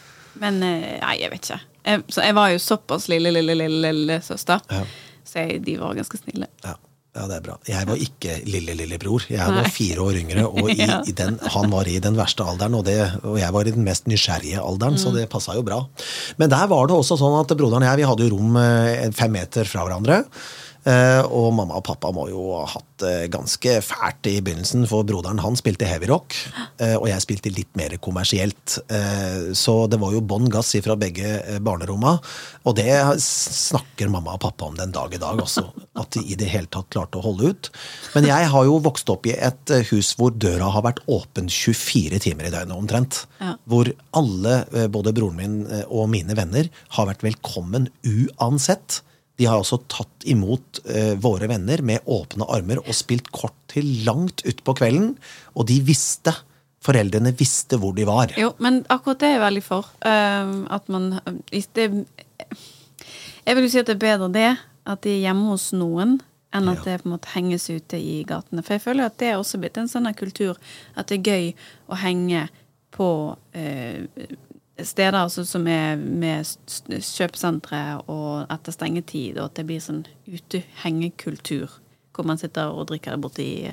Men 0.40 0.62
eh, 0.64 0.98
nei, 1.02 1.16
jeg 1.20 1.30
vet 1.34 1.48
ikke. 1.50 1.60
Jeg, 1.86 2.04
så 2.12 2.22
jeg 2.24 2.36
var 2.36 2.52
jo 2.54 2.60
såpass 2.60 3.08
lille, 3.12 3.32
lille, 3.34 3.54
lille, 3.56 3.90
lille 3.92 4.20
søster, 4.24 4.60
Ja. 4.70 4.84
så 5.24 5.42
jeg, 5.46 5.60
de 5.66 5.74
var 5.80 5.94
ganske 5.98 6.18
snille. 6.20 6.46
Ja. 6.64 6.74
ja, 7.16 7.26
det 7.28 7.36
er 7.38 7.44
bra. 7.46 7.56
Jeg 7.68 7.88
var 7.88 8.00
ikke 8.06 8.34
lille 8.48 8.74
lillebror. 8.78 9.24
Jeg 9.32 9.40
var 9.44 9.60
Nei. 9.64 9.72
fire 9.74 10.04
år 10.04 10.18
yngre, 10.22 10.44
og 10.48 10.70
i, 10.72 10.76
Ja. 10.88 11.00
i 11.08 11.12
den, 11.16 11.38
han 11.54 11.70
var 11.72 11.88
i 11.88 11.98
den 12.04 12.16
verste 12.18 12.44
alderen, 12.48 12.76
og, 12.80 12.84
det, 12.88 12.96
og 13.24 13.38
jeg 13.40 13.52
var 13.56 13.68
i 13.68 13.74
den 13.76 13.84
mest 13.86 14.08
nysgjerrige 14.10 14.60
alderen, 14.64 14.96
så 15.00 15.10
Mm. 15.12 15.18
det 15.20 15.28
passa 15.32 15.54
jo 15.58 15.62
bra. 15.66 15.82
Men 16.40 16.50
der 16.52 16.66
var 16.72 16.86
det 16.90 16.96
også 16.96 17.16
sånn 17.20 17.38
at 17.42 17.52
broderen 17.56 17.84
og 17.84 17.88
jeg 17.90 18.02
vi 18.02 18.08
hadde 18.12 18.26
jo 18.28 18.34
rom 18.38 18.56
eh, 18.60 19.10
fem 19.16 19.32
meter 19.36 19.64
fra 19.68 19.84
hverandre. 19.88 20.22
Eh, 20.88 21.22
og 21.26 21.52
mamma 21.56 21.80
og 21.80 21.84
pappa 21.86 22.12
må 22.14 22.28
jo 22.30 22.50
ha 22.56 22.64
hatt 22.70 22.86
det 23.00 23.30
ganske 23.32 23.78
fælt 23.84 24.28
i 24.28 24.38
begynnelsen, 24.44 24.84
for 24.88 25.06
broderen 25.08 25.40
han 25.40 25.56
spilte 25.56 25.88
heavyrock, 25.88 26.36
rock 26.36 26.98
og 27.00 27.06
jeg 27.08 27.24
spilte 27.24 27.52
litt 27.54 27.70
mer 27.78 27.94
kommersielt. 28.02 28.78
Eh, 28.92 29.52
så 29.56 29.74
det 29.90 30.00
var 30.00 30.14
jo 30.14 30.22
bånn 30.24 30.50
gass 30.52 30.74
fra 30.84 30.96
begge 31.00 31.30
eh, 31.40 31.60
barneromma, 31.64 32.16
og 32.68 32.76
det 32.78 32.92
snakker 33.24 34.10
mamma 34.12 34.36
og 34.36 34.42
pappa 34.44 34.68
om 34.68 34.76
den 34.78 34.92
dag 34.94 35.14
i 35.14 35.20
dag 35.20 35.40
også. 35.40 35.64
At 36.00 36.12
de 36.16 36.24
i 36.32 36.36
det 36.38 36.50
hele 36.52 36.70
tatt 36.70 36.90
klarte 36.92 37.20
å 37.20 37.24
holde 37.24 37.52
ut. 37.52 37.70
Men 38.14 38.28
jeg 38.28 38.48
har 38.52 38.66
jo 38.68 38.78
vokst 38.84 39.10
opp 39.12 39.28
i 39.28 39.34
et 39.36 39.74
eh, 39.74 39.86
hus 39.90 40.12
hvor 40.18 40.34
døra 40.34 40.70
har 40.74 40.84
vært 40.86 41.02
åpen 41.10 41.50
24 41.50 42.20
timer 42.26 42.48
i 42.48 42.54
døgnet 42.54 42.76
omtrent. 42.76 43.22
Ja. 43.40 43.54
Hvor 43.70 43.90
alle, 44.16 44.64
eh, 44.74 44.88
både 44.92 45.14
broren 45.16 45.38
min 45.40 45.60
eh, 45.66 45.86
og 45.88 46.10
mine 46.12 46.36
venner, 46.38 46.70
har 46.96 47.08
vært 47.10 47.24
velkommen 47.26 47.88
uansett. 48.04 49.02
De 49.40 49.46
har 49.48 49.56
også 49.62 49.78
tatt 49.88 50.26
imot 50.28 50.82
eh, 50.84 51.14
våre 51.20 51.48
venner 51.48 51.80
med 51.86 52.04
åpne 52.12 52.44
armer 52.52 52.82
og 52.82 52.92
spilt 52.96 53.30
kort 53.32 53.56
til 53.72 53.88
langt 54.04 54.44
utpå 54.44 54.74
kvelden. 54.76 55.14
Og 55.56 55.64
de 55.70 55.78
visste, 55.86 56.34
foreldrene 56.84 57.32
visste 57.38 57.78
hvor 57.80 57.94
de 57.96 58.04
var. 58.08 58.34
Jo, 58.40 58.52
men 58.60 58.82
akkurat 58.92 59.22
det 59.22 59.30
er 59.30 59.38
jeg 59.38 59.44
veldig 59.46 59.62
for. 59.64 59.88
Uh, 60.04 60.52
at 60.72 60.90
man 60.92 61.08
det, 61.48 61.88
Jeg 63.46 63.56
vil 63.56 63.64
jo 63.64 63.72
si 63.72 63.80
at 63.80 63.88
det 63.88 63.96
er 63.96 64.04
bedre 64.04 64.28
det, 64.34 64.50
at 64.90 65.02
de 65.04 65.14
er 65.16 65.24
hjemme 65.24 65.48
hos 65.54 65.70
noen, 65.76 66.18
enn 66.52 66.68
at 66.68 66.80
Ja. 66.82 66.84
det 66.84 67.02
på 67.02 67.08
en 67.08 67.14
måte 67.14 67.32
henges 67.32 67.68
ute 67.70 67.96
i 67.96 68.20
gatene. 68.26 68.64
For 68.66 68.74
jeg 68.76 68.84
føler 68.84 69.06
at 69.06 69.18
det 69.22 69.28
er 69.32 69.38
også 69.38 69.60
blitt 69.62 69.78
en 69.78 69.88
sånn 69.88 70.08
kultur 70.18 70.58
at 70.96 71.08
det 71.08 71.20
er 71.20 71.28
gøy 71.32 71.52
å 71.88 72.00
henge 72.00 72.48
på 72.90 73.10
eh, 73.54 74.04
steder 74.86 75.18
altså, 75.24 75.44
som 75.46 75.66
er 75.70 75.96
med 76.00 76.46
kjøpesentre 76.88 77.80
og 78.10 78.46
etter 78.52 78.74
stengetid, 78.74 79.38
og 79.38 79.50
at 79.50 79.58
det 79.60 79.66
blir 79.68 79.82
sånn 79.84 80.04
utehengekultur, 80.28 81.68
hvor 82.14 82.26
man 82.28 82.40
sitter 82.40 82.72
og 82.72 82.88
drikker 82.90 83.14
det 83.16 83.22
borte 83.24 83.44
i, 83.44 83.70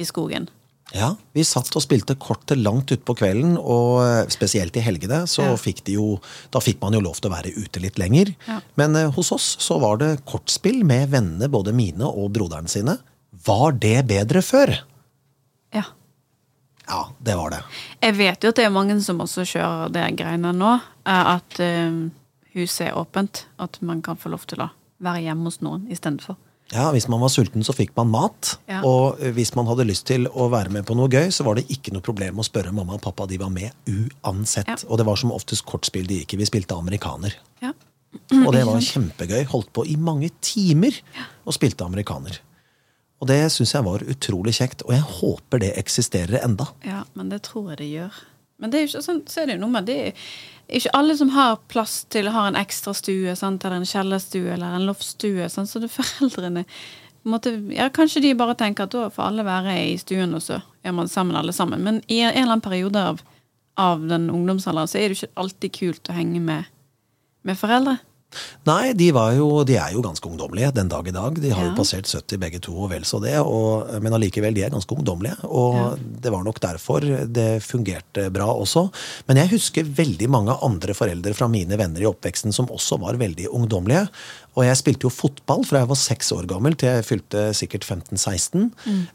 i 0.00 0.06
skogen. 0.08 0.48
Ja, 0.92 1.14
Vi 1.32 1.42
satt 1.48 1.70
og 1.74 1.82
spilte 1.82 2.14
kort 2.20 2.42
til 2.50 2.60
langt 2.62 2.92
utpå 2.92 3.14
kvelden, 3.16 3.54
og 3.56 4.02
eh, 4.04 4.28
spesielt 4.30 4.76
i 4.76 4.82
helgene 4.84 5.22
så 5.30 5.46
Ja. 5.48 5.56
fikk 5.56 5.80
de 5.86 5.96
jo, 5.96 6.20
da 6.52 6.60
fikk 6.60 6.76
man 6.82 6.92
jo 6.92 7.00
lov 7.00 7.16
til 7.16 7.30
å 7.30 7.34
være 7.34 7.54
ute 7.56 7.80
litt 7.80 7.96
lenger. 7.98 8.34
Ja. 8.46 8.60
Men 8.76 8.94
eh, 9.00 9.10
hos 9.16 9.32
oss 9.32 9.46
så 9.64 9.80
var 9.80 9.96
det 10.02 10.24
kortspill 10.28 10.84
med 10.84 11.08
vennene, 11.10 11.48
både 11.48 11.72
mine 11.72 12.04
og 12.04 12.32
broderen 12.36 12.68
sine, 12.68 12.98
Var 13.44 13.72
det 13.76 14.06
bedre 14.08 14.40
før? 14.40 14.70
Ja. 15.74 15.82
Ja, 16.88 17.02
det 17.24 17.34
var 17.38 17.50
det. 17.54 17.62
Jeg 18.02 18.16
vet 18.18 18.44
jo 18.44 18.50
at 18.52 18.58
det 18.60 18.64
er 18.66 18.72
mange 18.74 18.96
som 19.02 19.20
også 19.24 19.44
kjører 19.48 19.92
det 19.94 20.08
greiene 20.20 20.52
nå. 20.52 20.74
eh, 21.06 21.30
At 21.36 21.60
eh, 21.64 22.00
huset 22.54 22.88
er 22.90 22.98
åpent. 23.00 23.46
At 23.58 23.78
man 23.82 24.02
kan 24.04 24.16
få 24.20 24.28
lov 24.34 24.44
til 24.50 24.60
å 24.66 24.70
være 25.04 25.22
hjemme 25.26 25.48
hos 25.48 25.60
noen 25.64 25.86
istedenfor. 25.90 26.36
Ja, 26.72 26.88
Hvis 26.92 27.06
man 27.12 27.20
var 27.20 27.28
sulten, 27.28 27.62
så 27.62 27.74
fikk 27.76 27.90
man 27.96 28.08
mat. 28.10 28.54
Ja. 28.68 28.80
Og 28.88 29.20
hvis 29.36 29.52
man 29.54 29.66
hadde 29.68 29.84
lyst 29.86 30.06
til 30.08 30.24
å 30.32 30.46
være 30.50 30.70
med 30.72 30.86
på 30.88 30.96
noe 30.96 31.08
gøy, 31.12 31.28
så 31.30 31.44
var 31.44 31.58
det 31.60 31.66
ikke 31.70 31.92
noe 31.92 32.02
problem 32.02 32.40
å 32.40 32.44
spørre 32.46 32.72
mamma 32.72 32.96
og 32.96 33.02
pappa. 33.04 33.26
De 33.30 33.36
var 33.38 33.52
med 33.52 33.70
uansett. 33.86 34.66
Ja. 34.68 34.76
Og 34.88 34.98
det 34.98 35.06
var 35.06 35.16
som 35.20 35.32
oftest 35.36 35.64
kortspill 35.68 36.06
de 36.08 36.22
gikk 36.22 36.34
i. 36.34 36.40
Vi 36.40 36.48
spilte 36.48 36.74
amerikaner. 36.76 37.36
Ja. 37.62 37.72
Og 38.40 38.50
det 38.56 38.64
var 38.66 38.80
kjempegøy. 38.80 39.44
Holdt 39.52 39.72
på 39.76 39.84
i 39.90 39.96
mange 40.00 40.30
timer 40.44 40.96
og 41.44 41.54
spilte 41.56 41.84
amerikaner. 41.84 42.40
Og 43.22 43.28
det 43.30 43.40
syns 43.54 43.74
jeg 43.76 43.86
var 43.86 44.02
utrolig 44.10 44.56
kjekt, 44.58 44.82
og 44.84 44.94
jeg 44.96 45.04
håper 45.20 45.62
det 45.62 45.74
eksisterer 45.80 46.42
enda. 46.44 46.66
ja, 46.84 47.04
men 47.14 47.30
det 47.30 47.44
tror 47.46 47.72
jeg 47.72 47.78
det 47.82 47.90
gjør. 47.92 48.24
Men 48.58 48.70
det 48.70 48.78
er 48.78 48.84
jo 48.84 48.90
ikke 48.92 49.06
sånn, 49.06 49.22
så 49.28 49.40
er 49.42 49.46
det 49.48 49.56
jo 49.56 49.64
noe 49.64 49.74
med 49.74 49.88
det 49.90 50.00
ikke 50.72 50.92
alle 50.96 51.16
som 51.16 51.30
har 51.34 51.58
plass 51.68 52.04
til 52.08 52.30
har 52.32 52.48
en 52.48 52.56
ekstra 52.56 52.94
stue, 52.96 53.34
sant? 53.36 53.64
eller 53.64 53.82
en 53.82 53.88
kjellerstue 53.88 54.54
eller 54.54 54.78
en 54.78 54.86
loftstue. 54.88 55.48
Sant? 55.52 55.68
Så 55.68 55.82
det 55.82 55.90
foreldrene 55.92 56.64
måtte, 57.28 57.52
ja, 57.74 57.90
Kanskje 57.92 58.22
de 58.24 58.34
bare 58.38 58.56
tenker 58.56 58.86
at 58.86 58.94
da 58.94 59.10
får 59.12 59.28
alle 59.28 59.44
være 59.44 59.76
i 59.90 59.98
stuen, 60.00 60.32
og 60.36 60.42
så 60.44 60.60
er 60.84 60.96
man 60.96 61.10
sammen 61.12 61.36
alle 61.36 61.52
sammen. 61.52 61.84
Men 61.84 62.00
i 62.08 62.22
en 62.22 62.32
eller 62.32 62.54
annen 62.54 62.64
periode 62.64 63.02
av, 63.12 63.20
av 63.80 64.06
den 64.08 64.30
ungdomsalderen 64.32 64.88
så 64.88 64.98
er 64.98 65.08
det 65.08 65.18
jo 65.18 65.24
ikke 65.24 65.44
alltid 65.44 65.76
kult 65.78 66.10
å 66.10 66.16
henge 66.16 66.40
med, 66.40 66.72
med 67.44 67.60
foreldre. 67.60 67.98
Nei, 68.66 68.92
de, 68.96 69.10
var 69.12 69.32
jo, 69.36 69.48
de 69.68 69.76
er 69.80 69.92
jo 69.96 70.02
ganske 70.04 70.26
ungdommelige 70.28 70.72
den 70.74 70.88
dag 70.88 71.06
i 71.08 71.14
dag. 71.14 71.34
De 71.40 71.50
har 71.50 71.64
Ja. 71.64 71.70
jo 71.70 71.76
passert 71.78 72.06
70 72.10 72.38
begge 72.40 72.60
to, 72.60 72.72
og 72.84 72.90
vel 72.90 73.02
så 73.04 73.20
det. 73.22 73.34
Og, 73.40 73.88
men 74.02 74.12
allikevel, 74.16 74.54
de 74.54 74.62
er 74.64 74.70
ganske 74.74 74.94
ungdommelige. 74.96 75.36
Og 75.44 75.74
Ja. 75.74 75.88
det 76.24 76.32
var 76.32 76.44
nok 76.44 76.60
derfor 76.60 77.00
det 77.32 77.62
fungerte 77.62 78.30
bra 78.32 78.46
også. 78.54 78.90
Men 79.28 79.36
jeg 79.42 79.50
husker 79.50 79.84
veldig 79.84 80.28
mange 80.30 80.56
andre 80.62 80.94
foreldre 80.94 81.34
fra 81.34 81.48
mine 81.48 81.76
venner 81.76 82.00
i 82.00 82.08
oppveksten 82.10 82.52
som 82.52 82.66
også 82.66 82.98
var 83.00 83.14
veldig 83.20 83.48
ungdommelige. 83.52 84.08
Og 84.56 84.64
jeg 84.64 84.76
spilte 84.78 85.02
jo 85.08 85.10
fotball 85.10 85.64
fra 85.66 85.80
jeg 85.82 85.88
var 85.90 85.96
seks 85.98 86.30
år 86.32 86.46
gammel 86.46 86.76
til 86.78 86.88
jeg 86.88 87.04
fylte 87.04 87.48
sikkert 87.58 87.82
15-16. 87.84 88.70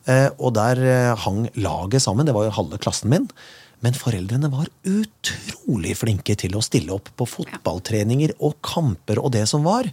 Eh, 0.08 0.30
og 0.38 0.54
der 0.58 0.82
eh, 0.84 1.16
hang 1.16 1.48
laget 1.56 2.02
sammen. 2.04 2.26
Det 2.28 2.34
var 2.36 2.50
jo 2.50 2.52
halve 2.58 2.78
klassen 2.78 3.10
min. 3.10 3.30
Men 3.86 3.96
foreldrene 3.96 4.50
var 4.52 4.68
utrolig 4.88 5.96
flinke 6.00 6.36
til 6.40 6.58
å 6.58 6.64
stille 6.64 6.92
opp 6.96 7.12
på 7.16 7.28
fotballtreninger 7.30 8.36
og 8.44 8.58
kamper 8.66 9.22
og 9.24 9.32
det 9.38 9.46
som 9.52 9.64
var. 9.68 9.88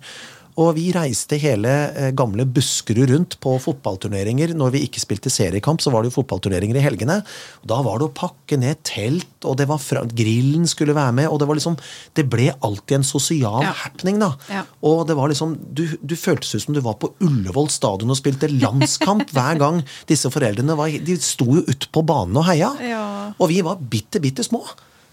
Og 0.56 0.70
vi 0.78 0.86
reiste 0.94 1.36
hele 1.36 1.68
eh, 1.92 2.10
gamle 2.16 2.46
Buskerud 2.48 3.10
rundt 3.12 3.34
på 3.44 3.50
fotballturneringer. 3.60 4.54
Når 4.56 4.70
vi 4.72 4.80
ikke 4.86 5.02
spilte 5.02 5.28
seriekamp, 5.32 5.82
så 5.84 5.90
var 5.92 6.00
det 6.00 6.08
jo 6.08 6.14
fotballturneringer 6.22 6.78
i 6.80 6.84
helgene. 6.84 7.18
Og 7.60 7.66
da 7.68 7.80
var 7.84 8.00
det 8.00 8.06
å 8.08 8.14
pakke 8.16 8.56
ned 8.62 8.80
telt, 8.88 9.28
og 9.44 9.58
det 9.60 9.66
var 9.68 9.82
fra, 9.84 10.00
grillen 10.16 10.64
skulle 10.70 10.96
være 10.96 11.12
med. 11.18 11.28
og 11.28 11.42
Det 11.42 11.48
var 11.50 11.58
liksom, 11.60 11.76
det 12.16 12.24
ble 12.32 12.48
alltid 12.64 12.96
en 13.02 13.04
sosial 13.04 13.62
Ja. 13.66 13.74
happening. 13.82 14.18
da. 14.22 14.30
Ja. 14.48 14.62
Og 14.88 15.04
det 15.10 15.18
var 15.18 15.28
liksom, 15.28 15.58
du, 15.76 15.84
du 16.00 16.16
føltes 16.16 16.54
ut 16.56 16.64
som 16.64 16.74
du 16.74 16.80
var 16.80 16.96
på 17.04 17.12
Ullevål 17.20 17.68
stadion 17.68 18.10
og 18.10 18.16
spilte 18.16 18.48
landskamp 18.48 19.28
hver 19.36 19.60
gang 19.60 19.82
disse 20.08 20.32
foreldrene 20.32 20.76
var, 20.80 20.88
de 20.88 21.18
sto 21.20 21.50
jo 21.52 21.66
ute 21.68 21.92
på 21.92 22.00
banen 22.08 22.40
og 22.40 22.48
heia. 22.48 22.72
Ja. 22.80 23.04
Og 23.36 23.52
vi 23.52 23.60
var 23.60 23.76
bitte, 23.76 24.24
bitte 24.24 24.40
små. 24.46 24.64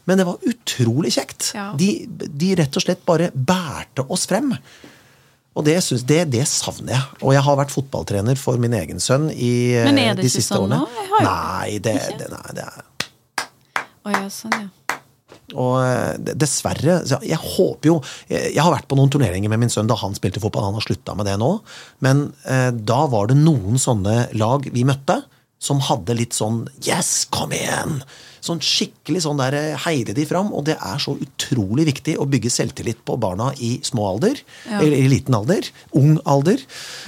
Men 0.08 0.20
det 0.20 0.26
var 0.28 0.40
utrolig 0.48 1.14
kjekt. 1.16 1.52
Ja. 1.56 1.70
De, 1.80 1.92
de 2.08 2.56
rett 2.60 2.76
og 2.80 2.84
slett 2.88 3.04
bare 3.08 3.30
bærte 3.36 4.04
oss 4.12 4.26
frem. 4.28 4.56
Og 5.54 5.66
det, 5.68 5.76
synes, 5.86 6.04
det, 6.10 6.24
det 6.34 6.46
savner 6.50 6.96
jeg. 6.96 7.18
Og 7.22 7.34
jeg 7.36 7.44
har 7.46 7.58
vært 7.60 7.74
fotballtrener 7.74 8.40
for 8.42 8.58
min 8.62 8.74
egen 8.74 9.02
sønn 9.04 9.28
i 9.34 9.52
eh, 9.78 9.86
Men 9.86 10.00
er 10.02 10.16
det 10.18 10.24
de 10.26 10.30
ikke 10.32 10.40
siste 10.40 10.58
sånn 10.58 10.72
årene. 10.72 10.80
nå? 10.82 11.20
Nei, 11.28 11.76
det, 11.84 11.94
det, 12.18 12.30
nei, 12.34 12.56
det 12.58 12.66
er 12.66 12.88
Å 14.04 14.16
ja, 14.16 14.24
sånn, 14.34 14.56
ja. 14.66 14.98
og 15.54 15.76
eh, 15.86 16.34
dessverre 16.34 16.98
Jeg 17.22 17.38
håper 17.38 17.92
jo 17.92 18.00
Jeg 18.32 18.56
jeg 18.56 18.64
har 18.66 18.74
vært 18.74 18.90
på 18.90 18.98
noen 18.98 19.14
turneringer 19.14 19.54
med 19.54 19.62
min 19.62 19.72
sønn 19.72 19.88
da 19.92 19.98
han 20.02 20.18
spilte 20.18 20.42
fotball. 20.44 20.66
Han 20.72 20.80
har 20.80 20.88
slutta 20.88 21.14
med 21.20 21.30
det 21.30 21.38
nå. 21.42 21.52
Men 22.04 22.26
eh, 22.50 22.72
da 22.74 23.04
var 23.14 23.30
det 23.30 23.38
noen 23.38 23.78
sånne 23.82 24.32
lag 24.40 24.66
vi 24.74 24.88
møtte, 24.90 25.22
som 25.64 25.82
hadde 25.88 26.18
litt 26.18 26.36
sånn 26.36 26.66
Yes, 26.84 27.24
kom 27.34 27.56
igjen! 27.56 28.02
Sånn 28.44 28.60
skikkelig 28.60 29.22
sånn 29.24 29.40
der 29.40 29.56
eh, 29.56 29.84
heide 29.86 30.12
de 30.18 30.26
fram. 30.28 30.50
Og 30.52 30.66
det 30.68 30.76
er 30.76 31.00
så 31.00 31.14
utrolig 31.16 31.86
viktig 31.88 32.18
å 32.20 32.28
bygge 32.28 32.52
selvtillit 32.52 33.00
på 33.08 33.16
barna 33.16 33.54
i 33.64 33.78
små 33.88 34.10
alder. 34.10 34.42
Ja. 34.68 34.82
Eller 34.82 34.98
i 34.98 35.08
liten 35.14 35.38
alder. 35.38 35.70
Ung 35.96 36.18
alder. 36.28 36.60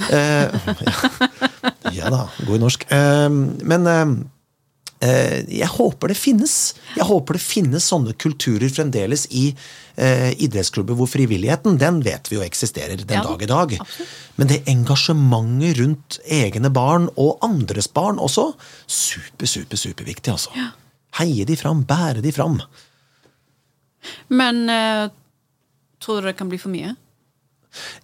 Eh, 0.08 0.56
ja. 0.88 0.96
ja 1.98 2.14
da, 2.14 2.22
god 2.46 2.56
i 2.56 2.64
norsk. 2.64 2.88
Eh, 2.96 3.28
men 3.68 3.92
eh, 3.92 4.16
Eh, 4.16 4.35
jeg 5.02 5.68
håper 5.70 6.08
det 6.10 6.16
finnes. 6.18 6.54
Jeg 6.96 7.06
håper 7.06 7.36
det 7.38 7.42
finnes 7.44 7.84
sånne 7.92 8.14
kulturer 8.18 8.72
fremdeles 8.72 9.26
i 9.36 9.50
eh, 10.00 10.32
idrettsklubber 10.42 10.96
hvor 10.98 11.10
frivilligheten, 11.12 11.76
den 11.82 12.00
vet 12.06 12.32
vi 12.32 12.38
jo 12.40 12.46
eksisterer 12.46 12.98
den 13.04 13.18
Ja, 13.20 13.24
dag 13.28 13.44
i 13.44 13.50
dag. 13.52 13.76
absolutt. 13.84 14.16
Men 14.40 14.48
det 14.50 14.62
engasjementet 14.72 15.78
rundt 15.82 16.20
egne 16.26 16.72
barn, 16.74 17.10
og 17.20 17.38
andres 17.46 17.88
barn 17.92 18.18
også, 18.24 18.54
super, 18.88 19.46
super, 19.46 19.78
superviktig, 19.78 20.32
altså. 20.32 20.52
Heie 21.20 21.46
de 21.48 21.56
fram, 21.60 21.84
bære 21.88 22.24
de 22.24 22.32
fram. 22.36 22.58
Men 24.30 24.66
eh, 24.70 25.08
tror 26.04 26.22
du 26.22 26.28
det 26.32 26.38
kan 26.40 26.50
bli 26.52 26.60
for 26.62 26.74
mye? 26.74 26.96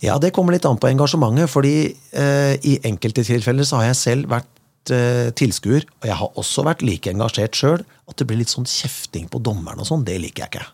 Ja, 0.04 0.18
det 0.20 0.34
kommer 0.36 0.52
litt 0.56 0.66
an 0.68 0.80
på 0.82 0.90
engasjementet, 0.92 1.50
fordi 1.52 1.76
eh, 2.12 2.56
i 2.68 2.78
enkelte 2.88 3.24
tilfeller 3.28 3.64
så 3.68 3.80
har 3.80 3.92
jeg 3.94 4.00
selv 4.02 4.32
vært 4.34 4.50
eh, 4.90 5.30
tilskuer, 5.38 5.86
og 6.02 6.08
jeg 6.10 6.16
har 6.18 6.32
også 6.42 6.64
vært 6.66 6.82
like 6.82 7.12
engasjert 7.12 7.54
sjøl, 7.56 7.84
at 8.10 8.16
det 8.18 8.26
blir 8.28 8.38
litt 8.42 8.50
sånn 8.50 8.66
kjefting 8.66 9.28
på 9.30 9.40
dommeren 9.44 9.80
og 9.80 9.86
sånn, 9.86 10.04
det 10.08 10.18
liker 10.22 10.46
jeg 10.48 10.50
ikke. 10.56 10.66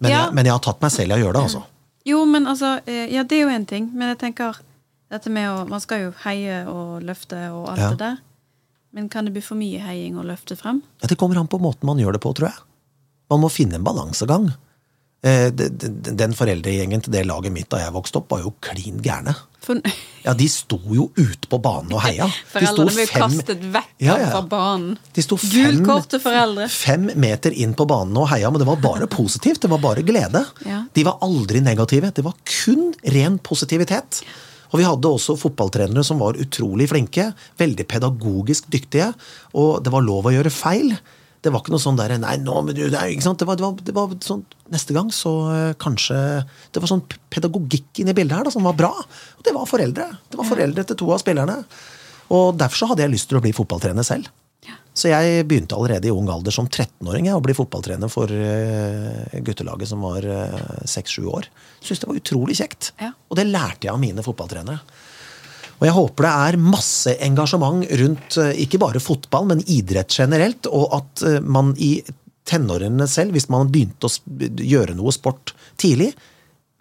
Men, 0.00 0.10
Ja. 0.10 0.24
jeg, 0.26 0.34
men 0.34 0.44
jeg 0.46 0.52
har 0.52 0.58
tatt 0.60 0.80
meg 0.82 0.90
selv 0.90 1.12
i 1.12 1.14
å 1.14 1.22
gjøre 1.24 1.32
det, 1.38 1.42
altså. 1.46 1.62
Jo, 2.04 2.24
men 2.26 2.46
altså 2.46 2.80
eh, 2.88 3.06
Ja, 3.12 3.22
det 3.22 3.36
er 3.38 3.42
jo 3.44 3.52
én 3.54 3.66
ting, 3.68 3.90
men 3.94 4.08
jeg 4.08 4.18
tenker 4.18 4.56
dette 5.10 5.28
med 5.30 5.48
å 5.50 5.68
Man 5.68 5.80
skal 5.80 6.00
jo 6.06 6.12
heie 6.24 6.64
og 6.66 7.02
løfte 7.02 7.36
og 7.52 7.68
alt 7.68 7.78
Ja. 7.78 7.90
det 7.90 7.98
der. 7.98 8.16
Men 8.92 9.08
kan 9.08 9.24
det 9.24 9.32
bli 9.32 9.42
for 9.42 9.54
mye 9.54 9.78
heiing 9.78 10.16
og 10.18 10.24
løfte 10.26 10.56
frem? 10.58 10.82
Ja, 11.02 11.06
det 11.06 11.16
kommer 11.18 11.36
an 11.38 11.46
på 11.46 11.60
måten 11.60 11.84
man 11.86 11.98
gjør 11.98 12.12
det 12.16 12.20
på, 12.22 12.32
tror 12.34 12.48
jeg. 12.48 12.58
Man 13.30 13.40
må 13.40 13.50
finne 13.52 13.74
en 13.78 13.84
balansegang. 13.84 14.48
Eh, 15.22 15.50
de- 15.52 15.68
de- 15.68 16.14
Den 16.16 16.32
foreldregjengen 16.32 17.02
til 17.04 17.12
det 17.12 17.26
laget 17.28 17.52
mitt 17.52 17.68
da 17.68 17.76
jeg 17.82 17.92
vokste 17.92 18.16
opp, 18.22 18.30
var 18.32 18.40
jo 18.40 18.54
klin 18.64 19.02
gærne. 19.04 19.34
Ja, 20.24 20.32
de 20.32 20.46
sto 20.48 20.78
jo 20.90 21.10
ute 21.14 21.46
på 21.46 21.58
banen 21.60 21.92
og 21.92 22.00
heia. 22.00 22.24
Foreldrene 22.52 22.94
ble 22.94 23.04
fem- 23.06 23.22
kastet 23.36 23.60
vekk 23.74 23.90
Ja, 24.00 24.16
ja. 24.16 24.30
fra 24.32 24.40
banen. 24.48 24.96
De 25.12 25.22
sto 25.22 25.36
fem, 25.36 25.84
fem 26.72 27.10
meter 27.20 27.52
inn 27.52 27.74
på 27.76 27.86
banen 27.86 28.16
og 28.16 28.28
heia, 28.32 28.50
men 28.50 28.58
det 28.62 28.66
var 28.68 28.80
bare 28.80 29.06
positivt. 29.20 29.60
Det 29.60 29.70
var 29.70 29.78
bare 29.82 30.02
glede. 30.02 30.42
Ja. 30.66 30.84
De 30.94 31.04
var 31.04 31.18
aldri 31.22 31.60
negative. 31.60 32.10
Det 32.16 32.24
var 32.24 32.34
kun 32.48 32.94
ren 33.04 33.38
positivitet. 33.38 34.22
Og 34.72 34.78
vi 34.80 34.84
hadde 34.86 35.10
også 35.10 35.34
fotballtrenere 35.36 36.04
som 36.06 36.20
var 36.22 36.38
utrolig 36.38 36.88
flinke, 36.88 37.32
veldig 37.58 37.86
pedagogisk 37.90 38.68
dyktige, 38.70 39.12
og 39.58 39.82
det 39.82 39.90
var 39.92 40.04
lov 40.06 40.28
å 40.30 40.32
gjøre 40.32 40.52
feil. 40.54 40.92
Det 41.40 41.52
var 41.52 41.62
ikke 41.62 41.72
noe 41.72 41.82
sånn 41.82 41.96
der, 41.96 42.12
nei, 42.20 42.34
nå, 42.42 42.56
men 42.66 42.76
du, 42.76 42.82
det, 42.84 42.96
er, 42.98 43.12
ikke 43.14 43.24
sant? 43.24 43.40
Det, 43.40 43.46
var, 43.48 43.56
det, 43.56 43.64
var, 43.64 43.78
det 43.86 43.94
var 43.96 44.16
sånn 44.24 44.42
Neste 44.70 44.94
gang 44.94 45.08
så 45.14 45.30
eh, 45.50 45.70
kanskje 45.80 46.16
Det 46.70 46.82
var 46.82 46.90
sånn 46.92 47.02
pedagogikk 47.32 48.02
inni 48.02 48.14
bildet 48.14 48.36
her 48.36 48.46
da, 48.46 48.52
som 48.54 48.66
var 48.68 48.76
bra. 48.78 48.90
Og 48.92 49.46
det 49.46 49.54
var 49.56 49.66
foreldre. 49.66 50.06
Det 50.30 50.38
var 50.38 50.46
foreldre 50.46 50.84
til 50.86 50.98
to 51.00 51.08
av 51.10 51.22
spillerne. 51.22 51.56
Og 52.36 52.52
derfor 52.60 52.82
så 52.82 52.90
hadde 52.92 53.02
jeg 53.02 53.14
lyst 53.16 53.30
til 53.30 53.40
å 53.40 53.42
bli 53.42 53.54
fotballtrener 53.56 54.06
selv. 54.06 54.30
Så 54.94 55.08
jeg 55.08 55.44
begynte 55.48 55.76
allerede 55.78 56.10
i 56.10 56.12
ung 56.12 56.26
alder 56.28 56.52
som 56.52 56.66
13-åring 56.66 57.28
å 57.32 57.40
bli 57.42 57.54
fotballtrener 57.56 58.10
for 58.12 58.28
uh, 58.28 59.38
guttelaget 59.46 59.88
som 59.88 60.02
var 60.04 60.26
seks-sju 60.90 61.28
år. 61.30 61.46
Syns 61.78 62.02
det 62.02 62.08
var 62.10 62.18
utrolig 62.18 62.58
kjekt. 62.58 62.90
Ja. 63.00 63.12
Og 63.30 63.38
det 63.38 63.46
lærte 63.48 63.86
jeg 63.86 63.94
av 63.94 64.02
mine 64.02 64.24
fotballtrenere. 64.26 64.82
Og 65.80 65.86
jeg 65.88 65.96
håper 65.96 66.26
det 66.26 66.32
er 66.46 66.62
masse 66.62 67.12
engasjement 67.24 67.84
rundt 68.02 68.36
eh, 68.40 68.56
ikke 68.66 68.80
bare 68.82 69.00
fotball, 69.02 69.48
men 69.48 69.62
idrett 69.64 70.12
generelt, 70.12 70.68
og 70.68 70.92
at 71.00 71.24
eh, 71.26 71.38
man 71.40 71.72
i 71.80 71.94
tenårene 72.50 73.06
selv, 73.08 73.32
hvis 73.36 73.48
man 73.52 73.70
begynte 73.72 74.08
å 74.08 74.12
gjøre 74.60 74.96
noe 74.98 75.14
sport 75.14 75.54
tidlig, 75.80 76.12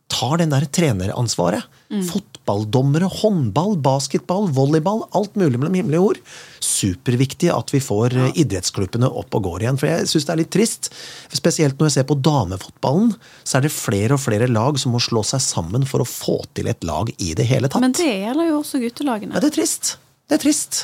tar 0.10 0.40
den 0.42 0.52
der 0.54 0.66
treneransvaret. 0.74 1.68
Fotballdommere, 1.90 3.08
håndball, 3.22 3.76
basketball, 3.82 4.48
volleyball, 4.54 5.04
alt 5.18 5.38
mulig 5.40 5.58
mellom 5.58 5.78
himmel 5.78 5.98
og 5.98 6.04
jord. 6.04 6.20
Superviktig 6.66 7.50
at 7.54 7.74
vi 7.74 7.82
får 7.82 8.16
ja. 8.18 8.28
idrettsklubbene 8.44 9.10
opp 9.10 9.34
og 9.38 9.46
går 9.48 9.66
igjen. 9.66 9.80
For 9.82 9.90
jeg 9.90 10.10
syns 10.12 10.28
det 10.28 10.34
er 10.36 10.42
litt 10.44 10.52
trist, 10.54 10.92
spesielt 11.34 11.80
når 11.80 11.90
jeg 11.90 11.98
ser 12.00 12.10
på 12.10 12.20
damefotballen, 12.26 13.16
så 13.44 13.58
er 13.60 13.66
det 13.66 13.74
flere 13.74 14.18
og 14.18 14.24
flere 14.26 14.50
lag 14.52 14.78
som 14.82 14.94
må 14.94 15.02
slå 15.04 15.24
seg 15.26 15.42
sammen 15.46 15.88
for 15.90 16.06
å 16.06 16.10
få 16.10 16.40
til 16.58 16.70
et 16.70 16.86
lag 16.86 17.10
i 17.18 17.34
det 17.38 17.48
hele 17.50 17.70
tatt. 17.70 17.82
Men 17.86 17.98
det 17.98 18.10
gjelder 18.10 18.52
jo 18.52 18.60
også 18.62 18.82
Ja, 18.82 18.86
guttelagene. 18.90 19.42
det 19.42 19.50
er 19.52 19.58
trist. 19.62 19.96
Det 20.30 20.38
er 20.38 20.46
trist. 20.46 20.84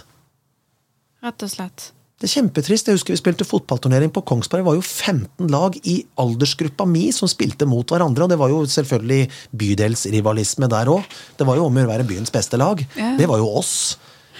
Rett 1.26 1.46
og 1.46 1.54
slett. 1.54 1.92
Det 2.26 2.32
er 2.32 2.40
kjempetrist. 2.40 2.88
Jeg 2.90 2.98
husker 2.98 3.14
vi 3.14 3.20
spilte 3.20 3.46
fotballturnering 3.46 4.10
på 4.10 4.24
Kongsberg. 4.26 4.64
Det 4.64 4.66
var 4.66 4.78
jo 4.80 4.82
15 4.82 5.52
lag 5.54 5.76
i 5.86 6.00
aldersgruppa 6.18 6.88
mi 6.90 7.04
som 7.14 7.30
spilte 7.30 7.68
mot 7.70 7.86
hverandre. 7.86 8.26
Og 8.26 8.32
det 8.32 8.40
var 8.42 8.50
jo 8.50 8.64
selvfølgelig 8.66 9.28
bydelsrivalisme 9.54 10.66
der 10.74 10.90
òg. 10.90 11.06
Det 11.38 11.46
var 11.46 11.62
jo 11.62 11.68
om 11.68 11.78
å 11.78 11.86
være 11.86 12.08
byens 12.10 12.34
beste 12.34 12.58
lag. 12.58 12.82
Ja. 12.98 13.12
Det 13.20 13.30
var 13.30 13.44
jo 13.44 13.52
oss. 13.62 13.76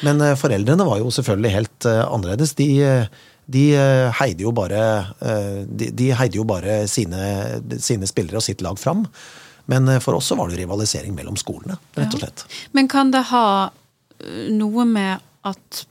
Men 0.02 0.18
eh, 0.26 0.34
foreldrene 0.34 0.90
var 0.90 0.98
jo 1.04 1.14
selvfølgelig 1.14 1.54
helt 1.54 1.90
eh, 1.92 2.02
annerledes. 2.10 2.58
De, 2.58 2.70
eh, 2.82 3.24
de 3.46 3.68
heide 4.18 4.42
jo 4.42 4.50
bare, 4.58 4.82
de, 5.70 5.94
de 5.94 6.12
heide 6.18 6.42
jo 6.42 6.50
bare 6.50 6.88
sine, 6.90 7.22
sine 7.78 8.10
spillere 8.10 8.42
og 8.42 8.50
sitt 8.50 8.66
lag 8.66 8.82
fram. 8.82 9.06
Men 9.70 10.00
for 10.02 10.18
oss 10.18 10.34
så 10.34 10.42
var 10.42 10.50
det 10.50 10.58
rivalisering 10.58 11.14
mellom 11.14 11.38
skolene, 11.38 11.78
rett 11.94 12.18
og 12.18 12.24
slett. 12.24 12.48
Men 12.74 12.90
kan 12.90 13.14
det 13.14 13.28
ha 13.30 13.70
noe 14.50 14.90
med 14.90 15.22
at 15.46 15.86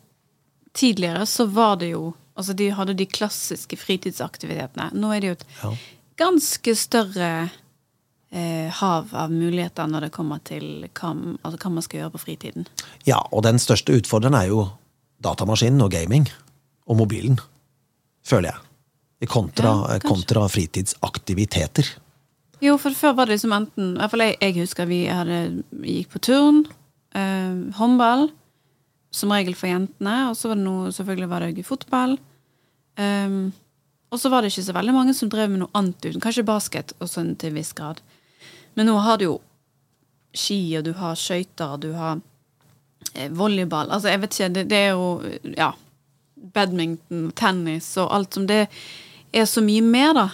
tidligere 0.74 1.26
så 1.30 1.46
var 1.50 1.76
det 1.82 1.92
jo 1.94 2.12
Altså, 2.34 2.50
de 2.58 2.64
hadde 2.74 2.96
de 2.98 3.04
klassiske 3.06 3.76
fritidsaktivitetene. 3.78 4.88
Nå 4.98 5.12
er 5.14 5.20
det 5.22 5.28
jo 5.28 5.34
et 5.36 5.44
Ja. 5.62 5.68
ganske 6.18 6.72
større 6.74 7.28
eh, 8.32 8.70
hav 8.74 9.12
av 9.14 9.30
muligheter 9.30 9.86
når 9.86 10.00
det 10.00 10.12
kommer 10.16 10.40
til 10.42 10.88
hva, 10.98 11.12
altså, 11.44 11.58
hva 11.62 11.70
man 11.70 11.82
skal 11.86 12.00
gjøre 12.00 12.10
på 12.16 12.22
fritiden. 12.24 12.66
Ja, 13.06 13.20
og 13.30 13.44
den 13.46 13.60
største 13.62 13.94
utfordreren 13.94 14.34
er 14.34 14.48
jo 14.50 14.64
datamaskinen 15.22 15.80
og 15.86 15.92
gaming. 15.94 16.26
Og 16.90 16.96
mobilen, 16.96 17.38
føler 18.26 18.50
jeg. 18.50 19.28
Kontra, 19.30 19.76
Ja, 19.94 19.98
kontra 20.02 20.48
fritidsaktiviteter. 20.50 21.86
Jo, 22.60 22.76
for 22.78 22.90
før 22.90 23.14
var 23.14 23.26
det 23.26 23.36
liksom 23.38 23.52
enten 23.52 23.94
I 23.94 23.98
hvert 24.00 24.10
fall 24.10 24.20
jeg, 24.26 24.36
jeg 24.40 24.54
husker 24.58 24.86
vi 24.90 25.04
hadde, 25.06 25.62
gikk 25.86 26.10
på 26.10 26.20
turn, 26.20 26.64
eh, 27.14 27.70
håndball, 27.78 28.26
som 29.14 29.32
regel 29.34 29.54
for 29.58 29.70
jentene, 29.70 30.16
og 30.30 30.38
så 30.38 30.50
var 30.50 30.58
det 30.58 30.66
noe, 30.66 30.92
selvfølgelig 30.94 31.30
var 31.30 31.46
det 31.46 31.66
fotball. 31.66 32.16
Um, 32.98 33.52
og 34.14 34.20
så 34.22 34.30
var 34.30 34.42
det 34.42 34.52
ikke 34.52 34.66
så 34.68 34.74
veldig 34.76 34.94
mange 34.94 35.14
som 35.16 35.30
drev 35.30 35.50
med 35.50 35.64
noe 35.64 35.74
annet 35.78 35.98
uten. 36.06 36.22
Kanskje 36.22 36.46
basket, 36.46 36.94
og 37.02 37.10
sånn 37.10 37.34
til 37.38 37.50
en 37.52 37.58
viss 37.58 37.72
grad. 37.76 38.02
Men 38.78 38.90
nå 38.90 38.94
har 39.02 39.18
du 39.18 39.28
jo 39.28 39.34
ski, 40.34 40.58
og 40.78 40.86
du 40.86 40.92
har 40.98 41.18
skøyter, 41.18 41.78
du 41.82 41.92
har 41.94 42.20
eh, 43.14 43.30
volleyball. 43.30 43.90
Altså, 43.90 44.10
jeg 44.10 44.22
vet 44.22 44.36
ikke, 44.36 44.52
det, 44.58 44.68
det 44.72 44.84
er 44.84 44.94
jo 44.94 45.56
Ja. 45.56 45.72
Badminton, 46.54 47.30
tennis 47.32 47.86
og 47.96 48.10
alt 48.12 48.36
som 48.36 48.44
det 48.44 48.66
er 49.32 49.46
så 49.48 49.62
mye 49.64 49.80
mer, 49.80 50.10
da. 50.12 50.24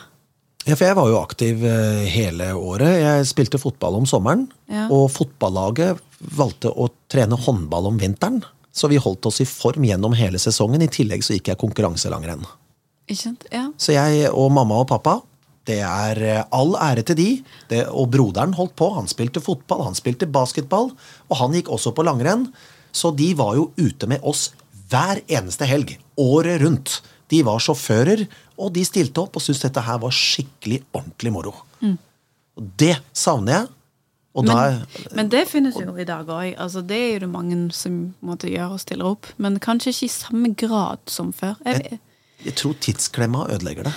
Ja, 0.67 0.75
for 0.75 0.85
jeg 0.89 0.97
var 0.99 1.09
jo 1.09 1.21
aktiv 1.21 1.63
eh, 1.65 2.03
hele 2.11 2.51
året. 2.59 2.99
Jeg 3.01 3.29
spilte 3.31 3.61
fotball 3.63 4.01
om 4.01 4.09
sommeren. 4.09 4.49
Ja. 4.69 4.89
Og 4.93 5.07
fotballaget 5.15 6.01
valgte 6.37 6.73
å 6.75 6.91
trene 7.09 7.39
håndball 7.39 7.89
om 7.93 8.01
vinteren. 8.03 8.43
Så 8.73 8.89
vi 8.91 9.01
holdt 9.03 9.27
oss 9.27 9.41
i 9.43 9.49
form 9.49 9.85
gjennom 9.87 10.15
hele 10.19 10.39
sesongen. 10.39 10.83
I 10.83 10.91
tillegg 10.93 11.25
så 11.27 11.35
gikk 11.37 11.51
jeg 11.51 11.61
konkurranselangrenn. 11.61 12.45
Ja. 13.51 13.67
Så 13.81 13.97
jeg 13.97 14.29
og 14.31 14.53
mamma 14.55 14.83
og 14.85 14.89
pappa, 14.93 15.17
det 15.69 15.81
er 15.85 16.21
eh, 16.25 16.45
all 16.57 16.77
ære 16.79 17.05
til 17.09 17.19
de. 17.19 17.29
Det, 17.71 17.83
og 17.91 18.11
broderen 18.15 18.55
holdt 18.57 18.77
på. 18.79 18.93
Han 18.97 19.11
spilte 19.11 19.43
fotball, 19.43 19.85
han 19.89 19.99
spilte 19.99 20.29
basketball, 20.31 20.93
og 21.29 21.41
han 21.43 21.57
gikk 21.57 21.73
også 21.75 21.93
på 21.97 22.07
langrenn. 22.07 22.49
Så 22.95 23.13
de 23.15 23.33
var 23.39 23.57
jo 23.59 23.71
ute 23.79 24.09
med 24.11 24.23
oss 24.27 24.51
hver 24.91 25.21
eneste 25.31 25.67
helg, 25.71 25.97
året 26.19 26.63
rundt. 26.65 27.01
De 27.31 27.43
var 27.47 27.63
sjåfører, 27.63 28.25
og 28.59 28.73
de 28.75 28.83
stilte 28.87 29.23
opp 29.23 29.39
og 29.39 29.45
syntes 29.45 29.63
dette 29.63 29.85
her 29.87 30.01
var 30.03 30.15
skikkelig 30.15 30.81
ordentlig 30.91 31.35
moro. 31.35 31.53
Og 32.59 32.73
det 32.81 32.97
savner 33.17 33.61
jeg. 33.61 33.69
Men, 34.47 35.17
men 35.17 35.29
det 35.33 35.45
finnes 35.49 35.77
jo 35.81 35.97
i 35.97 36.05
dag 36.09 36.29
òg. 36.29 36.55
Altså, 36.59 36.83
det 36.87 36.97
er 36.97 37.13
jo 37.15 37.23
det 37.27 37.31
mange 37.33 37.59
som 37.77 37.99
måtte 38.25 38.49
gjøre 38.51 38.77
og 38.77 38.81
stiller 38.83 39.11
opp. 39.11 39.27
Men 39.37 39.59
kanskje 39.63 39.93
ikke 39.95 40.07
i 40.09 40.13
samme 40.15 40.53
grad 40.55 40.99
som 41.11 41.33
før. 41.37 41.57
Jeg, 41.67 42.01
Jeg 42.45 42.55
tror 42.57 42.75
tidsklemma 42.81 43.47
ødelegger 43.51 43.91
det. 43.91 43.95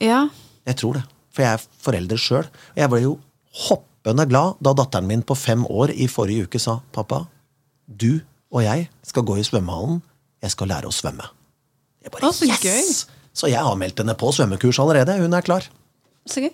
ja. 0.00 0.28
Jeg 0.66 0.76
tror 0.76 0.96
det. 0.98 1.02
For 1.30 1.42
jeg 1.44 1.52
er 1.54 1.64
forelder 1.78 2.18
sjøl. 2.18 2.46
Og 2.74 2.80
jeg 2.80 2.90
ble 2.90 2.98
jo 3.04 3.18
hoppende 3.68 4.24
glad 4.26 4.56
da 4.64 4.72
datteren 4.74 5.06
min 5.06 5.22
på 5.22 5.36
fem 5.38 5.62
år 5.70 5.92
i 5.94 6.08
forrige 6.10 6.48
uke 6.48 6.58
sa 6.58 6.80
pappa, 6.92 7.20
du 7.86 8.20
og 8.50 8.64
jeg 8.64 8.88
skal 9.06 9.22
gå 9.22 9.36
i 9.38 9.44
svømmehallen. 9.46 10.00
Jeg 10.42 10.50
skal 10.50 10.68
lære 10.72 10.90
å 10.90 10.94
svømme. 10.94 11.28
Jeg 12.02 12.10
bare, 12.14 12.26
oh, 12.26 12.34
så 12.34 12.48
yes! 12.48 12.62
gøy. 12.62 12.90
Så 13.36 13.50
jeg 13.52 13.62
har 13.62 13.76
meldt 13.78 13.98
henne 14.02 14.14
på 14.18 14.30
svømmekurs 14.32 14.78
allerede. 14.82 15.14
Hun 15.20 15.34
er 15.36 15.44
klar. 15.46 15.66
Så 16.26 16.42
gøy. 16.42 16.50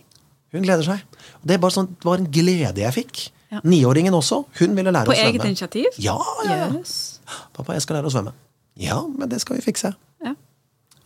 Hun 0.53 0.65
gleder 0.67 0.85
seg. 0.87 1.03
Og 1.41 1.47
Det, 1.49 1.57
er 1.57 1.62
bare 1.62 1.75
sånn, 1.75 1.91
det 1.97 2.09
var 2.09 2.21
en 2.21 2.29
glede 2.33 2.83
jeg 2.83 2.97
fikk. 2.97 3.23
Ja. 3.53 3.61
Niåringen 3.69 4.15
også. 4.17 4.43
Hun 4.61 4.77
ville 4.77 4.93
lære 4.93 5.09
På 5.09 5.12
å 5.12 5.17
svømme. 5.17 5.33
På 5.33 5.45
eget 5.45 5.49
initiativ? 5.49 5.99
Ja, 6.01 6.17
ja, 6.47 6.57
ja. 6.62 6.69
Yes. 6.79 7.21
Pappa, 7.53 7.75
jeg 7.77 7.85
skal 7.85 7.99
lære 7.99 8.09
å 8.09 8.15
svømme. 8.15 8.33
Ja, 8.81 9.01
men 9.05 9.29
det 9.29 9.43
skal 9.43 9.59
vi 9.59 9.65
fikse. 9.65 9.93
Ja. 10.25 10.35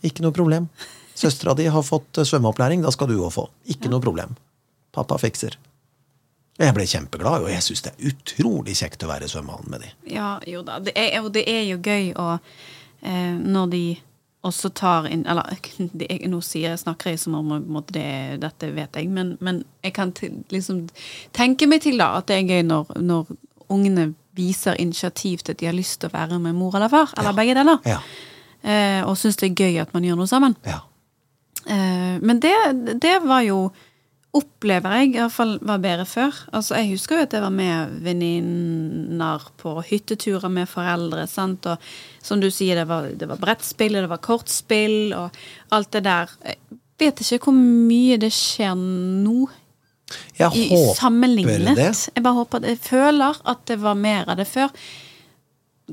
Ikke 0.07 0.23
noe 0.23 0.35
problem. 0.35 0.69
Søstera 1.17 1.55
di 1.57 1.65
har 1.73 1.83
fått 1.83 2.19
eh, 2.21 2.27
svømmeopplæring, 2.27 2.83
da 2.85 2.91
skal 2.93 3.09
du 3.11 3.17
òg 3.17 3.33
få. 3.35 3.47
Ikke 3.73 3.91
noe 3.91 4.03
problem. 4.03 4.35
Pappa 4.95 5.17
fikser. 5.19 5.57
Jeg 6.57 6.73
ble 6.73 6.87
kjempeglad, 6.89 7.43
og 7.45 7.51
jeg 7.51 7.61
syns 7.61 7.83
det 7.85 7.91
er 7.93 8.11
utrolig 8.11 8.73
kjekt 8.79 9.03
å 9.05 9.09
være 9.11 9.27
i 9.27 9.31
svømmehallen 9.31 9.69
med 9.73 9.83
de. 9.83 9.91
ja, 10.15 10.29
jo 10.49 10.63
da. 10.65 10.79
Det 10.81 10.95
er, 10.97 11.19
og 11.21 11.29
det 11.35 11.43
er 11.51 11.63
jo 11.67 11.77
gøy 11.83 12.13
å 12.17 12.27
eh, 12.37 13.35
Når 13.37 13.67
de 13.75 13.83
også 14.45 14.69
tar 14.73 15.07
inn 15.09 15.25
Eller 15.27 15.43
det 15.97 16.07
nå 16.29 16.41
sier 16.45 16.75
snakker 16.77 17.09
jeg 17.11 17.19
som 17.19 17.35
om 17.35 17.83
det, 17.91 18.39
dette 18.41 18.69
vet 18.75 18.95
jeg, 18.95 19.09
men, 19.09 19.37
men 19.41 19.63
jeg 19.83 19.93
kan 19.93 20.11
til, 20.11 20.43
liksom 20.53 20.87
tenke 21.33 21.67
meg 21.67 21.81
til 21.81 21.97
da 21.97 22.13
at 22.19 22.27
det 22.27 22.37
er 22.37 22.47
gøy 22.47 22.63
når, 22.67 22.93
når 23.01 23.25
ungene 23.69 24.13
viser 24.37 24.77
initiativ 24.79 25.41
til 25.43 25.51
at 25.55 25.59
de 25.59 25.65
har 25.65 25.73
lyst 25.75 25.99
til 25.99 26.09
å 26.11 26.13
være 26.13 26.37
med 26.39 26.53
mor 26.55 26.75
eller 26.77 26.87
far, 26.93 27.09
eller 27.17 27.31
Ja. 27.33 27.35
begge 27.35 27.55
deler. 27.57 27.79
Ja. 27.89 27.97
Eh, 28.63 29.01
og 29.07 29.17
syns 29.17 29.35
det 29.41 29.49
er 29.51 29.55
gøy 29.65 29.79
at 29.81 29.93
man 29.93 30.03
gjør 30.05 30.15
noe 30.21 30.27
sammen. 30.29 30.55
ja. 30.65 30.79
Eh, 31.67 32.19
men 32.21 32.39
det, 32.39 32.53
det 33.01 33.17
var 33.25 33.41
jo 33.43 33.71
Opplever 34.35 34.91
jeg 34.99 35.13
iallfall 35.15 35.53
var 35.65 35.79
bedre 35.81 36.03
før. 36.05 36.35
Altså, 36.53 36.75
Jeg 36.75 36.91
husker 36.91 37.15
jo 37.17 37.23
at 37.23 37.33
jeg 37.33 37.41
var 37.41 37.53
med 37.53 37.93
venninner 38.03 39.45
på 39.57 39.77
hytteturer 39.87 40.49
med 40.51 40.67
foreldre. 40.69 41.27
sant? 41.27 41.65
Og 41.65 41.77
som 42.21 42.41
du 42.41 42.49
sier, 42.51 42.75
det 42.75 42.87
var, 42.89 43.07
det 43.15 43.27
var 43.29 43.39
brettspill, 43.41 43.95
og 43.95 44.03
det 44.05 44.11
var 44.11 44.21
kortspill 44.21 45.13
og 45.17 45.31
alt 45.71 45.91
det 45.95 46.03
der. 46.03 46.29
Jeg 46.45 46.57
vet 46.99 47.23
ikke 47.23 47.47
hvor 47.47 47.57
mye 47.57 48.17
det 48.21 48.33
skjer 48.35 48.75
nå. 48.77 49.47
Jeg 50.37 50.53
I, 50.55 50.67
håper 50.71 50.95
sammenlignet. 51.01 51.75
det. 51.75 51.89
Jeg 52.15 52.23
bare 52.23 52.33
håper 52.37 52.57
at 52.61 52.69
Jeg 52.69 52.79
føler 52.79 53.41
at 53.45 53.65
det 53.67 53.79
var 53.81 53.95
mer 53.95 54.29
av 54.29 54.37
det 54.37 54.47
før. 54.47 54.69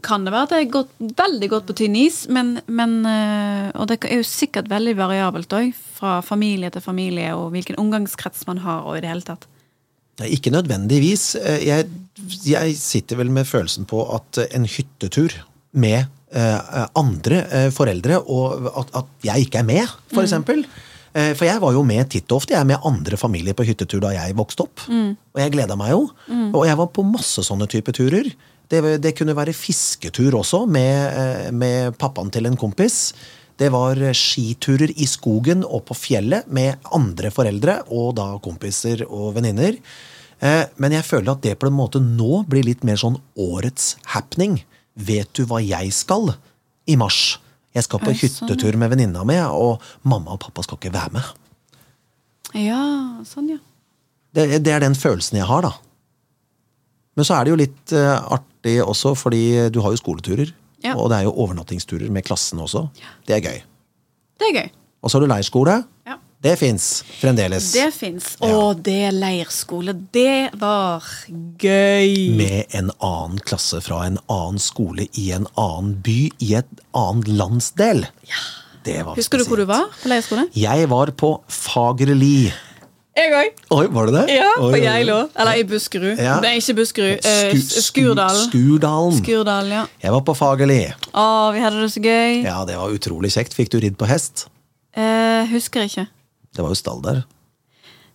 Kan 0.03 0.25
det 0.27 0.33
være 0.35 0.42
at 0.49 0.51
jeg 0.57 0.66
har 0.66 0.73
gått 0.75 0.94
veldig 1.18 1.49
godt 1.53 1.66
på 1.68 1.75
tynn 1.79 1.94
is, 1.97 2.25
men, 2.29 2.57
men 2.66 3.07
øh, 3.07 3.70
Og 3.79 3.87
det 3.88 4.01
er 4.05 4.16
jo 4.18 4.27
sikkert 4.27 4.66
veldig 4.68 4.97
variabelt 4.99 5.53
òg, 5.55 5.70
fra 6.05 6.19
familie 6.25 6.69
til 6.71 6.85
familie, 6.85 7.33
og 7.35 7.51
hvilken 7.57 7.79
omgangskrets 7.81 8.45
man 8.47 8.61
har, 8.61 8.85
og 8.85 8.99
i 8.99 9.03
det 9.05 9.09
hele 9.09 9.25
tatt. 9.25 9.49
Ikke 10.29 10.53
nødvendigvis. 10.55 11.35
Eh, 11.40 11.64
Jeg, 11.67 11.88
jeg 12.47 12.77
sitter 12.79 13.17
vel 13.19 13.31
med 13.35 13.49
følelsen 13.49 13.88
på 13.90 14.05
at 14.14 14.38
eh, 14.38 14.51
en 14.55 14.69
hyttetur 14.69 15.33
med 15.75 16.05
eh, 16.31 16.87
andre 16.95 17.71
foreldre, 17.75 18.21
og 18.31 18.69
at, 18.79 18.93
at 19.01 19.27
jeg 19.27 19.49
ikke 19.49 19.59
er 19.64 19.67
med, 19.73 19.88
for 20.12 20.23
eksempel. 20.23 20.62
Eh, 21.14 21.33
For 21.35 21.49
jeg 21.49 21.59
var 21.62 21.73
jo 21.75 21.83
med 21.83 22.11
titt 22.14 22.31
og 22.31 22.43
ofte. 22.45 22.55
Jeg 22.55 22.61
er 22.62 22.71
med 22.71 22.85
andre 22.87 23.17
familier 23.19 23.55
på 23.59 23.67
hyttetur 23.67 24.05
da 24.05 24.12
jeg 24.14 24.37
vokste 24.38 24.69
opp. 24.69 24.87
Og 24.90 25.40
jeg 25.43 25.53
gleda 25.57 25.75
meg 25.79 25.95
jo. 25.97 26.05
Og 26.53 26.62
jeg 26.69 26.79
var 26.79 26.93
på 26.95 27.03
masse 27.07 27.43
sånne 27.47 27.67
type 27.71 27.90
turer. 27.97 28.31
Det, 28.71 28.81
det 29.03 29.12
kunne 29.19 29.35
være 29.37 29.53
fisketur 29.55 30.35
også, 30.38 30.62
med, 30.71 31.51
med 31.55 31.99
pappaen 32.01 32.31
til 32.35 32.47
en 32.49 32.57
kompis. 32.59 33.12
Det 33.61 33.69
var 33.71 34.01
skiturer 34.19 34.90
i 34.99 35.07
skogen 35.07 35.62
og 35.64 35.85
på 35.90 35.95
fjellet 35.95 36.49
med 36.51 36.83
andre 36.95 37.31
foreldre 37.35 37.79
og 37.95 38.17
da 38.19 38.33
kompiser 38.43 39.05
og 39.07 39.37
venninner. 39.37 39.79
Eh, 40.40 40.64
Men 40.77 40.93
jeg 40.97 41.07
føler 41.07 41.33
at 41.33 41.43
det 41.43 41.59
på 41.61 41.71
en 41.71 41.77
måte 41.77 42.03
nå 42.03 42.43
blir 42.51 42.67
litt 42.67 42.83
mer 42.85 42.99
sånn 43.01 43.21
årets 43.38 43.95
happening. 44.14 44.64
Vet 44.95 45.31
du 45.35 45.45
hva 45.47 45.62
jeg 45.62 45.93
skal 45.95 46.35
i 46.90 46.97
mars? 46.97 47.38
Jeg 47.75 47.87
skal 47.87 47.99
på 48.03 48.12
sånn, 48.12 48.21
hyttetur 48.23 48.77
med 48.79 48.90
venninna 48.93 49.25
mi, 49.27 49.38
og 49.38 49.83
mamma 50.07 50.35
og 50.37 50.43
pappa 50.45 50.62
skal 50.62 50.79
ikke 50.79 50.93
være 50.95 51.14
med. 51.17 51.31
Ja, 52.55 52.83
sånn, 53.27 53.49
ja. 53.57 53.59
Det, 54.35 54.61
det 54.62 54.75
er 54.75 54.83
den 54.85 54.95
følelsen 54.95 55.40
jeg 55.40 55.49
har, 55.49 55.67
da. 55.67 55.73
Men 57.14 57.27
så 57.27 57.35
er 57.35 57.47
det 57.47 57.51
jo 57.55 57.59
litt 57.59 57.95
eh, 57.95 58.14
artig 58.37 58.77
også, 58.83 59.14
fordi 59.19 59.71
du 59.75 59.81
har 59.83 59.95
jo 59.95 59.99
skoleturer. 60.03 60.53
Ja. 60.85 60.94
Og 61.01 61.09
det 61.11 61.23
er 61.23 61.29
jo 61.29 61.33
overnattingsturer 61.33 62.11
med 62.12 62.27
klassen 62.27 62.61
også. 62.61 62.87
Det 63.27 63.38
er 63.38 63.44
gøy. 63.44 63.62
Det 64.40 64.51
er 64.51 64.57
gøy. 64.61 64.70
Og 65.05 65.11
så 65.11 65.18
har 65.18 65.25
du 65.25 65.33
leirskole. 65.33 65.79
Ja. 66.09 66.18
Det 66.44 66.59
fins 66.61 66.88
fremdeles. 67.20 67.70
Det 67.73 67.87
fins. 67.97 68.35
Ja. 68.40 68.51
Og 68.53 68.83
det 68.85 69.14
leirskole. 69.16 69.94
Det 70.12 70.51
var 70.61 71.07
gøy. 71.61 72.37
Med 72.37 72.77
en 72.77 72.90
annen 72.99 73.40
klasse 73.49 73.81
fra 73.85 74.03
en 74.11 74.18
annen 74.29 74.61
skole 74.61 75.09
i 75.20 75.31
en 75.37 75.49
annen 75.61 75.94
by 76.05 76.18
i 76.44 76.51
et 76.61 76.85
annet 76.97 77.31
landsdel. 77.33 78.05
Det 78.85 78.99
var 79.07 79.16
Husker 79.16 79.40
du 79.40 79.47
hvor 79.49 79.62
du 79.62 79.64
var 79.68 79.88
på 80.03 80.12
leirskole? 80.12 80.44
Jeg 80.53 80.88
var 80.92 81.14
på 81.16 81.38
Fagerli. 81.49 82.53
Jeg 83.14 83.31
òg. 83.31 83.61
Oi, 83.77 83.85
var 83.94 84.09
det 84.11 84.14
det? 84.16 84.22
Ja, 84.35 84.48
Oi, 84.59 84.72
på. 84.74 84.79
Geilo. 84.83 85.16
Eller 85.38 85.61
i 85.61 85.64
Buskerud. 85.70 86.18
Ja. 86.18 86.40
Nei, 86.42 86.57
ikke 86.59 86.74
Buskerud. 86.81 87.29
Eh, 87.31 87.53
Skurdalen. 87.62 88.48
Skurdalen. 88.48 89.18
Skurdal, 89.20 89.70
ja. 89.70 89.85
Jeg 90.03 90.14
var 90.16 90.24
på 90.27 90.35
Fagerli. 90.35 90.81
Å, 91.14 91.27
vi 91.55 91.62
hadde 91.62 91.85
det 91.85 91.92
så 91.94 92.03
gøy. 92.03 92.40
Ja, 92.42 92.57
det 92.66 92.74
var 92.81 92.90
utrolig 92.96 93.31
kjekt. 93.37 93.55
Fikk 93.55 93.70
du 93.70 93.79
ridd 93.85 93.94
på 94.00 94.09
hest? 94.11 94.48
Eh, 94.98 95.46
husker 95.53 95.87
ikke. 95.87 96.09
Det 96.55 96.66
var 96.66 96.74
jo 96.74 96.81
stall 96.81 97.00
der. 97.07 97.22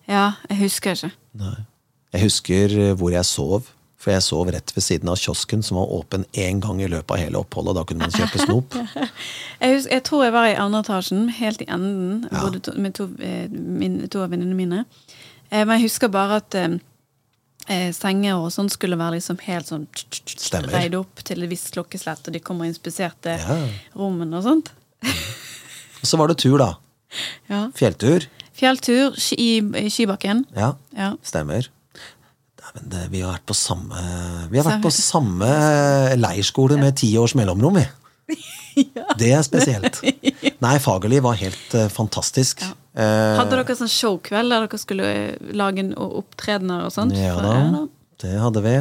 Ja, 0.09 0.25
jeg 0.51 0.65
husker 0.65 0.97
ikke. 0.99 1.13
Nei. 1.39 1.55
Jeg 2.15 2.25
husker 2.25 2.77
hvor 2.99 3.13
jeg 3.15 3.27
sov. 3.29 3.71
For 3.99 4.13
jeg 4.13 4.23
sov 4.23 4.47
rett 4.47 4.71
ved 4.75 4.83
siden 4.85 5.09
av 5.11 5.17
kiosken 5.19 5.61
som 5.65 5.75
var 5.77 5.89
åpen 5.91 6.23
én 6.39 6.61
gang 6.63 6.79
i 6.81 6.87
løpet 6.87 7.11
av 7.11 7.19
hele 7.19 7.41
oppholdet. 7.41 7.75
Da 7.75 7.83
kunne 7.83 8.05
man 8.07 8.13
kjøpe 8.15 8.39
snop. 8.45 8.75
Jeg, 9.59 9.73
husker, 9.75 9.91
jeg 9.91 10.03
tror 10.07 10.21
jeg 10.23 10.31
var 10.31 10.45
i 10.47 10.53
andre 10.55 10.79
etasjen, 10.85 11.25
helt 11.35 11.61
i 11.61 11.65
enden, 11.67 12.21
Ja. 12.31 12.45
to, 12.63 12.71
med 12.79 12.93
to, 12.95 13.09
eh, 13.19 13.49
min, 13.51 13.97
to 14.07 14.21
av 14.23 14.29
venninnene 14.31 14.55
mine. 14.55 14.85
Eh, 15.51 15.65
Men 15.65 15.73
jeg 15.81 15.89
husker 15.89 16.07
bare 16.13 16.37
at 16.39 16.55
eh, 16.55 16.77
eh, 17.67 17.89
senger 17.91 18.37
og 18.39 18.53
sånn 18.55 18.69
skulle 18.71 18.95
være 18.95 19.17
liksom 19.17 19.41
helt 19.43 19.67
sånn 19.67 19.83
reid 20.71 20.95
opp 20.95 21.19
til 21.27 21.43
et 21.43 21.51
visst 21.51 21.73
klokkeslett, 21.75 22.23
og 22.31 22.33
de 22.33 22.39
kom 22.39 22.61
og 22.63 22.69
inspiserte 22.71 23.35
Ja. 23.35 23.57
rommene 23.99 24.39
og 24.39 24.43
sånt. 24.47 24.71
og 25.03 26.05
Så 26.07 26.17
var 26.17 26.27
det 26.31 26.37
tur, 26.39 26.57
da. 26.57 26.77
Ja. 27.49 27.65
Fjelltur. 27.75 28.29
Fjelltur 28.55 29.11
i, 29.35 29.57
i 29.59 29.89
Skibakken. 29.91 30.45
Ja, 30.55 30.75
Ja. 30.95 31.15
stemmer. 31.21 31.67
Det, 32.81 33.07
vi 33.11 33.23
har 33.23 33.35
vært 33.35 33.47
på 33.49 33.57
samme 33.57 34.01
Vi 34.51 34.59
har 34.59 34.67
vært 34.67 34.83
på 34.85 34.91
samme 34.93 35.49
leirskole 36.19 36.79
med 36.79 36.97
ti 36.99 37.11
års 37.19 37.35
mellomrom, 37.37 37.79
vi. 37.79 37.85
Det 39.19 39.31
er 39.33 39.41
spesielt. 39.43 39.99
Nei, 40.63 40.75
Fagerli 40.79 41.19
var 41.23 41.39
helt 41.39 41.75
uh, 41.75 41.87
fantastisk. 41.91 42.63
Ja. 42.63 42.75
Hadde 43.39 43.53
dere 43.53 43.75
sånn 43.77 43.91
showkveld 43.91 44.51
der 44.51 44.65
dere 44.65 44.79
skulle 44.81 45.07
eh, 45.07 45.51
lage 45.55 45.83
en 45.83 45.93
opptredener 45.95 46.87
og 46.87 46.91
sånt? 46.91 47.13
Ja 47.15 47.37
da, 47.39 47.85
det 48.19 48.33
hadde 48.41 48.63
vi. 48.65 48.73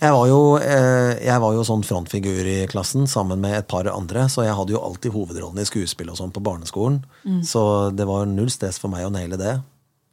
Jeg 0.00 0.14
var, 0.14 0.26
jo, 0.30 0.42
eh, 0.62 1.16
jeg 1.26 1.42
var 1.42 1.56
jo 1.56 1.64
sånn 1.66 1.82
frontfigur 1.84 2.46
i 2.46 2.58
klassen 2.70 3.08
sammen 3.10 3.42
med 3.42 3.56
et 3.58 3.68
par 3.70 3.88
andre, 3.90 4.28
så 4.30 4.44
jeg 4.46 4.54
hadde 4.54 4.76
jo 4.76 4.82
alltid 4.84 5.16
hovedrollen 5.16 5.58
i 5.58 5.66
skuespill 5.66 6.12
og 6.12 6.20
sånn 6.20 6.30
på 6.36 6.42
barneskolen. 6.46 7.00
Så 7.44 7.62
det 7.96 8.06
var 8.08 8.30
null 8.30 8.52
stress 8.52 8.78
for 8.78 8.92
meg 8.92 9.08
å 9.08 9.12
naile 9.12 9.40
det. 9.40 9.56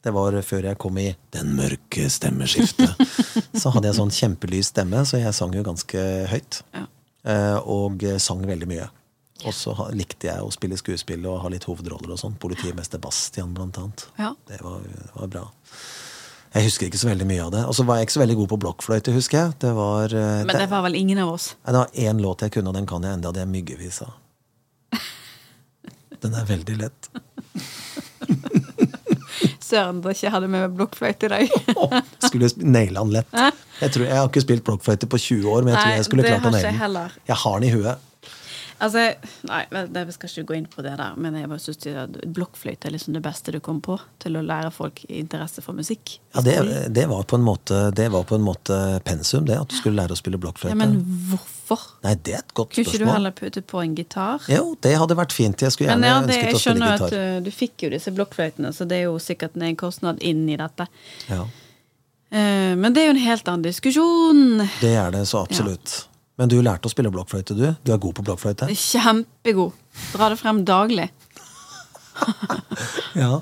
Det 0.08 0.14
var 0.16 0.36
før 0.48 0.70
jeg 0.70 0.80
kom 0.80 0.98
i 1.02 1.10
Den 1.36 1.50
mørke 1.58 2.06
stemmeskiftet. 2.08 2.94
så 3.62 3.74
hadde 3.76 3.90
jeg 3.90 3.98
sånn 3.98 4.14
kjempelys 4.16 4.70
stemme, 4.72 5.02
så 5.04 5.20
jeg 5.20 5.36
sang 5.36 5.52
jo 5.56 5.66
ganske 5.68 6.04
høyt. 6.32 6.62
Ja. 6.72 6.86
Eh, 7.28 7.58
og 7.68 8.06
sang 8.24 8.46
veldig 8.48 8.70
mye. 8.72 8.88
Og 9.46 9.54
så 9.54 9.74
likte 9.94 10.30
jeg 10.30 10.42
å 10.42 10.50
spille 10.54 10.78
skuespill 10.80 11.28
og 11.30 11.42
ha 11.44 11.52
litt 11.52 11.68
hovedroller 11.68 12.16
og 12.16 12.22
sånn. 12.22 12.38
Politimester 12.40 13.02
Bastian, 13.04 13.52
blant 13.58 13.78
annet. 13.82 14.06
Ja. 14.18 14.32
Det 14.48 14.62
var, 14.64 14.80
det 14.88 15.12
var 15.14 15.34
bra. 15.36 15.44
Jeg 16.56 16.70
husker 16.70 16.88
ikke 16.88 17.02
så 17.04 17.12
veldig 17.12 17.28
mye 17.30 17.44
av 17.44 17.52
det. 17.54 17.66
Og 17.68 17.76
så 17.76 17.84
var 17.86 18.00
jeg 18.00 18.08
ikke 18.08 18.16
så 18.16 18.24
veldig 18.24 18.38
god 18.40 18.52
på 18.54 18.60
blokkfløyte, 18.64 19.14
husker 19.18 19.42
jeg. 19.42 19.58
Det 19.68 19.74
var, 19.78 20.16
eh, 20.16 20.46
Men 20.48 20.62
det 20.64 20.70
var 20.72 20.88
vel 20.88 20.96
ingen 20.96 21.20
av 21.22 21.36
oss. 21.36 21.52
Det 21.68 21.76
var 21.76 21.92
én 22.08 22.24
låt 22.24 22.48
jeg 22.48 22.56
kunne, 22.56 22.72
og 22.72 22.80
den 22.80 22.88
kan 22.90 23.04
jeg 23.04 23.20
enda. 23.20 23.36
Det 23.36 23.44
er 23.44 23.52
Myggevisa. 23.52 24.08
Den 26.24 26.34
er 26.34 26.48
veldig 26.50 26.80
lett. 26.80 27.12
Søren 29.68 30.02
da 30.04 30.14
ikke 30.16 30.32
hadde 30.32 30.48
med 30.52 30.76
blokkfløyte 30.78 31.28
i 31.28 31.32
dag. 31.34 31.56
Skulle 32.24 32.50
naila 32.64 33.04
den 33.04 33.16
lett. 33.18 33.34
Jeg, 33.82 33.92
tror, 33.94 34.06
jeg 34.08 34.16
har 34.18 34.30
ikke 34.32 34.44
spilt 34.46 34.64
blokkfløyte 34.68 35.10
på 35.12 35.20
20 35.20 35.50
år, 35.52 35.66
men 35.68 35.74
jeg 35.76 35.82
tror 35.84 35.96
jeg 35.98 36.08
skulle 36.08 36.28
klart 36.28 36.48
å 36.48 36.54
naile 36.56 36.72
den. 36.72 37.18
Jeg 37.28 37.42
har 37.44 37.60
den 37.60 37.68
i 37.68 37.74
huet. 37.76 38.07
Altså, 38.78 39.04
nei, 39.50 39.64
vi 40.06 40.14
skal 40.14 40.30
ikke 40.30 40.46
gå 40.52 40.58
inn 40.60 40.68
på 40.70 40.84
det 40.86 40.94
der, 41.00 41.16
men 41.18 41.36
jeg 41.40 41.50
bare 41.50 41.96
at 42.04 42.18
blokkfløyte 42.36 42.90
er 42.90 42.94
liksom 42.94 43.16
det 43.16 43.24
beste 43.26 43.54
du 43.56 43.60
kom 43.64 43.80
på 43.84 43.98
til 44.22 44.38
å 44.38 44.44
lære 44.46 44.72
folk 44.76 45.04
interesse 45.10 45.64
for 45.66 45.78
musikk. 45.78 46.18
Ja, 46.36 46.44
det, 46.46 46.56
det, 46.94 47.08
var 47.10 47.26
på 47.30 47.40
en 47.40 47.46
måte, 47.46 47.88
det 47.98 48.10
var 48.14 48.28
på 48.30 48.38
en 48.38 48.46
måte 48.46 48.80
pensum, 49.08 49.46
det. 49.50 49.58
At 49.58 49.74
du 49.74 49.78
skulle 49.80 49.98
lære 49.98 50.14
å 50.14 50.20
spille 50.20 50.40
blokkfløyte. 50.42 50.76
Ja, 50.76 50.80
men 50.80 51.00
hvorfor? 51.32 51.86
Nei, 52.06 52.16
det 52.22 52.38
er 52.38 52.44
et 52.46 52.54
godt 52.58 52.76
Kunne 52.76 52.88
ikke 52.88 53.04
du 53.04 53.10
heller 53.10 53.38
putte 53.38 53.64
på 53.66 53.82
en 53.84 53.96
gitar? 53.98 54.46
Jo, 54.52 54.74
det 54.86 54.96
hadde 55.02 55.18
vært 55.20 55.36
fint. 55.36 55.66
Jeg 55.66 55.74
skulle 55.76 55.92
gjerne 55.92 56.12
ja, 56.12 56.20
det, 56.22 56.26
ønsket 56.28 56.44
jeg 56.44 56.60
å 56.60 56.66
spille 56.66 56.92
skjønner 56.92 57.08
at 57.08 57.18
uh, 57.18 57.46
du 57.46 57.54
fikk 57.54 57.88
jo 57.88 57.94
disse 57.98 58.14
blokkfløytene, 58.14 58.74
så 58.76 58.88
det 58.90 59.02
er 59.02 59.08
jo 59.10 59.18
sikkert 59.22 59.58
en 59.58 59.80
kostnad 59.80 60.22
inn 60.26 60.46
i 60.52 60.60
dette. 60.60 60.86
Ja, 61.32 61.46
Eh, 62.30 62.76
men 62.76 62.94
det 62.94 63.04
er 63.04 63.12
jo 63.12 63.16
en 63.16 63.24
helt 63.24 63.48
annen 63.48 63.64
diskusjon. 63.64 64.68
det 64.82 64.94
er 65.00 65.12
det 65.16 65.26
så 65.30 65.46
absolutt. 65.48 66.08
Men 66.38 66.50
du 66.52 66.60
lærte 66.62 66.86
å 66.90 66.92
spille 66.94 67.10
blokkfløyte, 67.14 67.56
du? 67.58 67.66
Du 67.84 67.92
er 67.94 68.02
god 68.02 68.14
på 68.20 68.24
blokkfløyte? 68.28 68.68
Kjempegod. 68.78 69.74
Dra 70.14 70.28
det 70.34 70.40
frem 70.42 70.64
daglig. 70.68 71.10
Ja. 73.18 73.40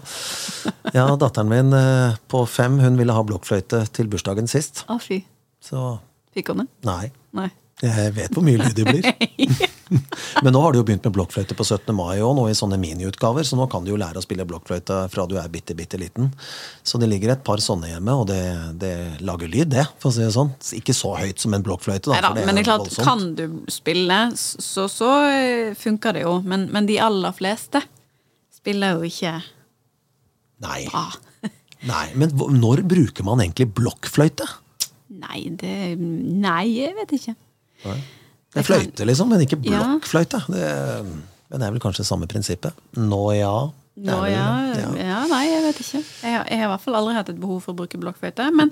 ja, 0.95 1.03
datteren 1.19 1.49
min 1.51 1.73
eh, 1.75 2.15
på 2.31 2.41
fem 2.47 2.77
hun 2.79 2.95
ville 2.99 3.11
ha 3.15 3.23
blokkfløyte 3.27 3.81
til 3.95 4.07
bursdagen 4.11 4.47
sist. 4.51 4.85
Å, 4.91 4.95
fy. 5.03 5.17
Så 5.63 5.97
Fikk 6.35 6.51
hun 6.53 6.61
det? 6.63 6.67
nei. 6.87 7.09
Nei. 7.35 7.49
Jeg 7.83 8.13
vet 8.15 8.31
hvor 8.35 8.45
mye 8.47 8.59
lyd 8.61 8.77
det 8.77 8.85
blir. 8.87 9.09
Men 10.43 10.53
nå 10.53 10.61
har 10.61 10.73
du 10.73 10.79
jo 10.79 10.85
begynt 10.87 11.05
med 11.05 11.13
blokkfløyte 11.15 11.55
på 11.57 11.65
17. 11.65 11.91
mai 11.95 12.17
òg, 12.17 12.33
nå 12.37 12.45
i 12.49 12.55
sånne 12.57 12.77
miniutgaver, 12.81 13.45
så 13.45 13.57
nå 13.59 13.67
kan 13.71 13.85
du 13.85 13.91
jo 13.91 13.99
lære 14.01 14.19
å 14.19 14.25
spille 14.25 14.45
blokkfløyte 14.49 14.97
fra 15.13 15.25
du 15.29 15.35
er 15.41 15.51
bitte, 15.53 15.75
bitte 15.77 15.99
liten. 16.01 16.31
Så 16.85 16.99
det 17.01 17.09
ligger 17.11 17.35
et 17.35 17.43
par 17.45 17.61
sånne 17.63 17.91
hjemme, 17.91 18.15
og 18.17 18.27
det, 18.31 18.41
det 18.81 18.93
lager 19.25 19.51
lyd, 19.51 19.69
det, 19.75 19.85
for 20.01 20.11
å 20.11 20.15
si 20.15 20.23
det 20.25 20.31
sånn. 20.35 20.53
Ikke 20.79 20.95
så 20.97 21.13
høyt 21.19 21.43
som 21.43 21.55
en 21.57 21.65
blokkfløyte, 21.65 22.09
da. 22.09 22.17
Neida, 22.17 22.31
for 22.31 22.39
det 22.39 22.47
men 22.49 22.59
det 22.59 22.65
er 22.65 22.69
klart, 22.71 22.85
voldsomt. 22.87 23.09
kan 23.09 23.27
du 23.37 23.71
spille, 23.73 24.19
så, 24.39 24.87
så 24.91 25.11
eh, 25.29 25.75
funker 25.77 26.17
det 26.17 26.25
jo. 26.25 26.39
Men, 26.45 26.67
men 26.73 26.89
de 26.89 26.99
aller 27.03 27.37
fleste 27.37 27.83
spiller 28.55 28.97
jo 28.97 29.05
ikke 29.07 29.37
Nei. 30.65 30.81
bra. 30.89 31.07
Nei, 31.91 32.05
men 32.17 32.33
når 32.57 32.85
bruker 32.89 33.25
man 33.27 33.43
egentlig 33.43 33.69
blokkfløyte? 33.77 34.47
Nei, 35.15 35.45
det 35.53 35.95
Nei, 35.99 36.63
jeg 36.73 36.95
vet 36.97 37.17
ikke. 37.19 37.35
Det 37.85 37.97
Det 38.55 38.61
er 38.63 38.67
fløyte, 38.69 39.05
liksom, 39.09 39.29
men 39.29 39.41
ikke 39.43 39.57
Ja. 39.67 39.81
blokkfløyte. 39.83 40.39
Det, 40.47 40.67
men 41.51 41.59
det 41.61 41.67
er 41.67 41.71
vel 41.75 41.81
kanskje 41.83 42.05
samme 42.07 42.27
prinsippet. 42.31 42.73
Nå 42.95 43.21
ja. 43.35 43.51
Nå, 43.95 44.15
ja, 44.27 44.47
ja. 44.75 44.89
ja, 44.99 45.19
nei, 45.31 45.43
jeg 45.47 45.61
vet 45.63 45.77
ikke. 45.83 45.99
Jeg, 46.23 46.33
har- 46.33 46.47
jeg 46.51 46.57
har 46.59 46.65
i 46.65 46.71
hvert 46.73 46.81
fall 46.83 46.95
aldri 46.99 47.13
hatt 47.15 47.29
et 47.31 47.39
behov 47.39 47.61
for 47.63 47.71
å 47.75 47.77
bruke 47.83 47.99
blokkfløyte. 47.99 48.47
Men 48.55 48.71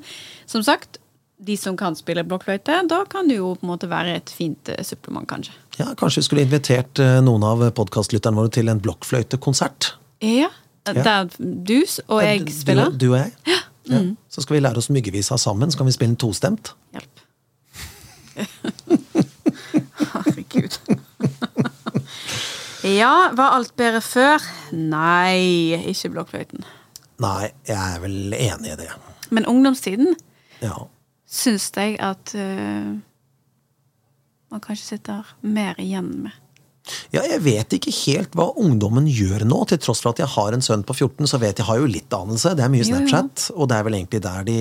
som 0.49 0.63
sagt, 0.63 0.97
de 1.43 1.55
som 1.59 1.75
kan 1.79 1.95
spille 1.95 2.23
blokkfløyte, 2.27 2.81
da 2.87 3.01
kan 3.11 3.27
det 3.27 3.37
jo 3.37 3.53
på 3.59 3.63
en 3.67 3.71
måte 3.73 3.87
være 3.91 4.15
et 4.17 4.29
fint 4.31 4.69
eh, 4.71 4.83
supplement, 4.83 5.27
kanskje. 5.27 5.51
Ja, 5.79 5.93
Kanskje 5.99 6.21
vi 6.21 6.27
skulle 6.27 6.43
invitert 6.47 6.99
eh, 7.03 7.21
noen 7.23 7.43
av 7.47 7.63
podkastlytterne 7.75 8.35
våre 8.39 8.51
til 8.55 8.67
en 8.71 8.79
blokkfløytekonsert? 8.83 9.93
Ja, 10.23 10.49
Ja. 10.85 10.91
Der 11.03 11.29
du 11.39 11.77
og 12.11 12.19
jeg 12.23 12.49
spiller. 12.51 12.91
Du, 12.91 13.13
og 13.13 13.19
jeg? 13.21 13.31
Ja. 13.47 13.99
Mm. 13.99 14.15
Så 14.31 14.41
skal 14.43 14.55
vi 14.55 14.59
lære 14.63 14.77
oss 14.79 14.89
myggevisa 14.89 15.35
sammen. 15.37 15.71
Så 15.71 15.77
kan 15.77 15.85
vi 15.87 15.91
spille 15.95 16.11
den 16.11 16.19
tostemt. 16.19 16.73
Hjelp. 16.95 17.19
Herregud. 20.13 20.77
Ja, 22.83 23.31
var 23.37 23.55
alt 23.57 23.75
bedre 23.79 24.01
før? 24.03 24.43
Nei, 24.75 25.73
ikke 25.91 26.09
blokkfløyten. 26.13 26.65
Nei, 27.23 27.51
jeg 27.67 27.77
er 27.77 27.99
vel 28.03 28.33
enig 28.35 28.73
i 28.73 28.77
det. 28.83 28.89
Men 29.33 29.45
ungdomstiden 29.49 30.15
Ja. 30.61 30.75
syns 31.29 31.71
jeg 31.75 31.95
at 32.03 32.33
uh, 32.35 32.93
man 34.51 34.61
kanskje 34.61 34.85
sitter 34.97 35.35
mer 35.41 35.75
igjen 35.81 36.11
med. 36.25 36.31
Ja, 37.13 37.21
jeg 37.23 37.39
vet 37.45 37.73
ikke 37.77 37.91
helt 37.95 38.33
hva 38.35 38.49
ungdommen 38.59 39.05
gjør 39.07 39.45
nå. 39.47 39.61
Til 39.71 39.77
tross 39.79 40.01
for 40.03 40.11
at 40.11 40.19
jeg 40.19 40.27
har 40.33 40.51
en 40.55 40.63
sønn 40.65 40.83
på 40.83 40.95
14, 40.97 41.27
så 41.31 41.39
vet 41.39 41.61
jeg 41.61 41.67
har 41.67 41.77
jo 41.79 41.85
litt 41.87 42.11
anelse. 42.17 42.51
Det 42.59 42.65
er 42.65 42.71
mye 42.73 42.83
Jo, 42.83 42.89
jo. 42.89 42.97
Snapchat, 43.07 43.45
og 43.55 43.69
det 43.71 43.77
er 43.77 43.83
vel 43.87 43.97
egentlig 43.99 44.21
der 44.25 44.47
de 44.49 44.57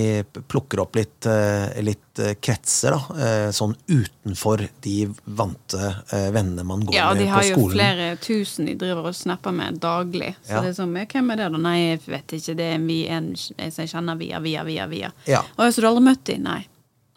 plukker 0.53 0.83
opp 0.85 0.95
litt, 1.01 1.27
eh, 1.27 1.81
litt 1.83 2.23
eh, 2.23 2.35
kretser, 2.41 2.95
da. 2.95 3.17
eh, 3.27 3.49
Sånn 3.57 3.75
utenfor 3.91 4.63
de 4.87 4.97
vante 5.27 5.91
vennene 6.35 6.65
man 6.69 6.85
går 6.87 6.95
Ja, 6.95 7.09
de 7.19 7.27
har 7.27 7.43
jo 7.49 7.67
flere 7.73 8.13
tusen 8.23 8.67
de 8.71 8.77
driver 8.79 9.09
og 9.11 9.17
snapper 9.19 9.53
med 9.57 9.81
daglig. 9.83 10.35
Så 10.47 10.55
Ja. 10.57 10.61
det 10.63 10.71
er 10.73 10.79
sånn, 10.83 10.95
hvem 10.95 11.33
er 11.33 11.37
det 11.43 11.51
da? 11.53 11.59
Nei, 11.59 11.79
jeg 11.91 12.05
vet 12.07 12.37
ikke. 12.39 12.55
Det 12.57 12.69
er 12.71 12.75
en, 12.79 12.87
vi, 12.87 13.01
en 13.09 13.33
som 13.37 13.57
jeg 13.59 13.91
kjenner 13.91 14.17
via, 14.21 14.39
via, 14.41 14.63
via, 14.65 14.87
via. 14.87 15.11
Ja. 15.27 15.43
Og 15.59 15.73
så 15.73 15.81
du 15.81 15.87
har 15.89 15.95
aldri 15.97 16.05
møtt 16.11 16.25
dem? 16.25 16.43
Nei. 16.47 16.61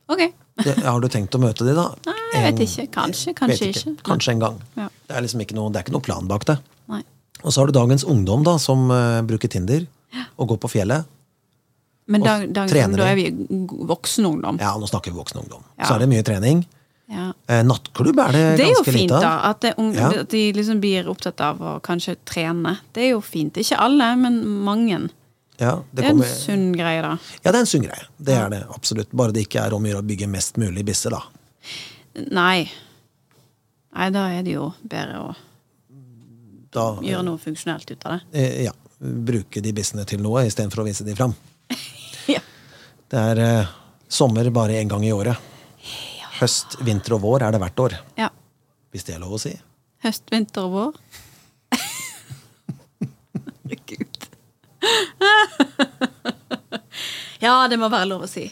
Ok. 0.10 0.32
Har 0.64 1.02
du 1.04 1.08
tenkt 1.12 1.36
å 1.36 1.40
møte 1.42 1.66
de, 1.68 1.74
da? 1.76 1.90
Nei, 2.08 2.16
jeg 2.34 2.44
vet 2.46 2.62
ikke. 2.64 2.86
Kanskje, 2.96 3.34
kanskje 3.36 3.68
ikke. 3.74 3.96
Kanskje 4.08 4.36
en 4.36 4.40
gang. 4.40 4.62
Ja. 4.80 4.88
Det 5.08 5.18
er 5.18 5.26
liksom 5.26 5.42
ikke 5.44 5.58
noe, 5.58 5.72
det 5.74 5.82
er 5.82 5.86
ikke 5.88 5.96
noe 5.98 6.06
plan 6.06 6.30
bak 6.30 6.46
det. 6.48 6.56
Nei. 6.92 7.02
Og 7.44 7.52
så 7.52 7.62
har 7.62 7.68
du 7.68 7.76
dagens 7.76 8.06
ungdom, 8.08 8.46
da, 8.48 8.56
som 8.62 8.88
uh, 8.90 9.20
bruker 9.28 9.52
Tinder 9.52 9.84
og 10.40 10.48
går 10.54 10.62
på 10.64 10.72
fjellet. 10.78 11.04
Men 12.08 12.24
da, 12.24 12.38
da, 12.46 12.64
da 12.70 13.08
er 13.10 13.18
vi 13.18 13.26
voksen 13.90 14.28
ungdom. 14.30 14.60
Ja, 14.62 14.76
nå 14.80 14.88
snakker 14.88 15.12
vi 15.12 15.18
voksen 15.20 15.42
ungdom. 15.42 15.64
Ja. 15.76 15.90
Så 15.90 15.96
er 15.98 16.06
det 16.06 16.10
mye 16.12 16.24
trening. 16.26 16.64
Ja. 17.12 17.28
Eh, 17.50 17.62
nattklubb 17.66 18.18
er 18.22 18.32
det, 18.34 18.44
Det 18.58 18.66
er 18.66 18.72
jo 18.72 18.78
ganske 18.80 18.94
fint, 18.94 19.12
lite 19.12 19.20
da. 19.22 19.34
av. 19.50 19.60
Det, 19.62 19.74
ung- 19.82 19.94
Ja. 19.94 20.10
at 20.22 20.30
de 20.30 20.44
liksom 20.54 20.80
blir 20.82 21.10
opptatt 21.10 21.42
av 21.42 21.60
å 21.62 21.74
kanskje 21.82 22.16
trene. 22.26 22.78
Det 22.94 23.04
er 23.04 23.10
jo 23.12 23.22
fint. 23.22 23.58
Ikke 23.58 23.78
alle, 23.78 24.16
men 24.16 24.40
mange. 24.66 25.10
Ja, 25.58 25.76
det, 25.92 26.02
Det 26.02 26.06
er 26.06 26.12
en 26.12 26.24
sunn 26.28 26.66
greie, 26.76 27.02
da. 27.02 27.14
ja, 27.44 27.52
det 27.52 27.56
er 27.56 27.62
en 27.64 27.70
sunn 27.70 27.86
greie. 27.86 28.08
Det 28.18 28.34
er 28.36 28.50
det 28.52 28.64
absolutt. 28.76 29.12
Bare 29.16 29.32
det 29.36 29.46
ikke 29.48 29.62
er 29.64 29.74
om 29.78 29.84
å 29.86 29.88
gjøre 29.92 30.02
å 30.04 30.08
bygge 30.10 30.28
mest 30.28 30.58
mulig 30.60 30.84
bisser, 30.88 31.16
da. 31.16 31.22
Nei. 32.36 32.66
Nei, 33.96 34.10
da 34.12 34.26
er 34.36 34.44
det 34.44 34.56
jo 34.58 34.70
bedre 34.84 35.22
å 35.24 35.30
Da 36.76 36.86
gjøre 37.00 37.24
noe 37.24 37.40
funksjonelt 37.40 37.88
ut 37.94 38.04
av 38.06 38.18
det. 38.18 38.22
eh, 38.42 38.64
ja, 38.66 38.74
bruke 39.00 39.62
de 39.64 39.72
bissene 39.76 40.04
til 40.06 40.20
noe 40.24 40.44
istedenfor 40.50 40.84
å 40.84 40.88
vise 40.90 41.04
de 41.08 41.16
fram. 41.16 41.36
Ja. 42.28 42.40
Det 43.12 43.20
er 43.22 43.38
eh, 43.44 43.68
sommer 44.10 44.50
bare 44.52 44.80
én 44.82 44.90
gang 44.90 45.04
i 45.06 45.12
året. 45.14 45.38
Høst, 46.42 46.76
vinter 46.84 47.14
og 47.16 47.22
vår 47.24 47.46
er 47.48 47.52
det 47.56 47.62
hvert 47.64 47.80
år. 47.86 47.96
ja. 48.20 48.30
Hvis 48.92 49.04
det 49.08 49.16
er 49.16 49.20
lov 49.24 49.34
å 49.36 49.40
si. 49.40 49.52
Høst, 50.04 50.24
vinter 50.32 50.66
og 50.68 50.72
vår. 50.72 50.94
Herregud. 53.66 54.05
ja, 57.46 57.56
det 57.70 57.80
må 57.80 57.90
være 57.90 58.12
lov 58.12 58.28
å 58.28 58.30
si. 58.30 58.46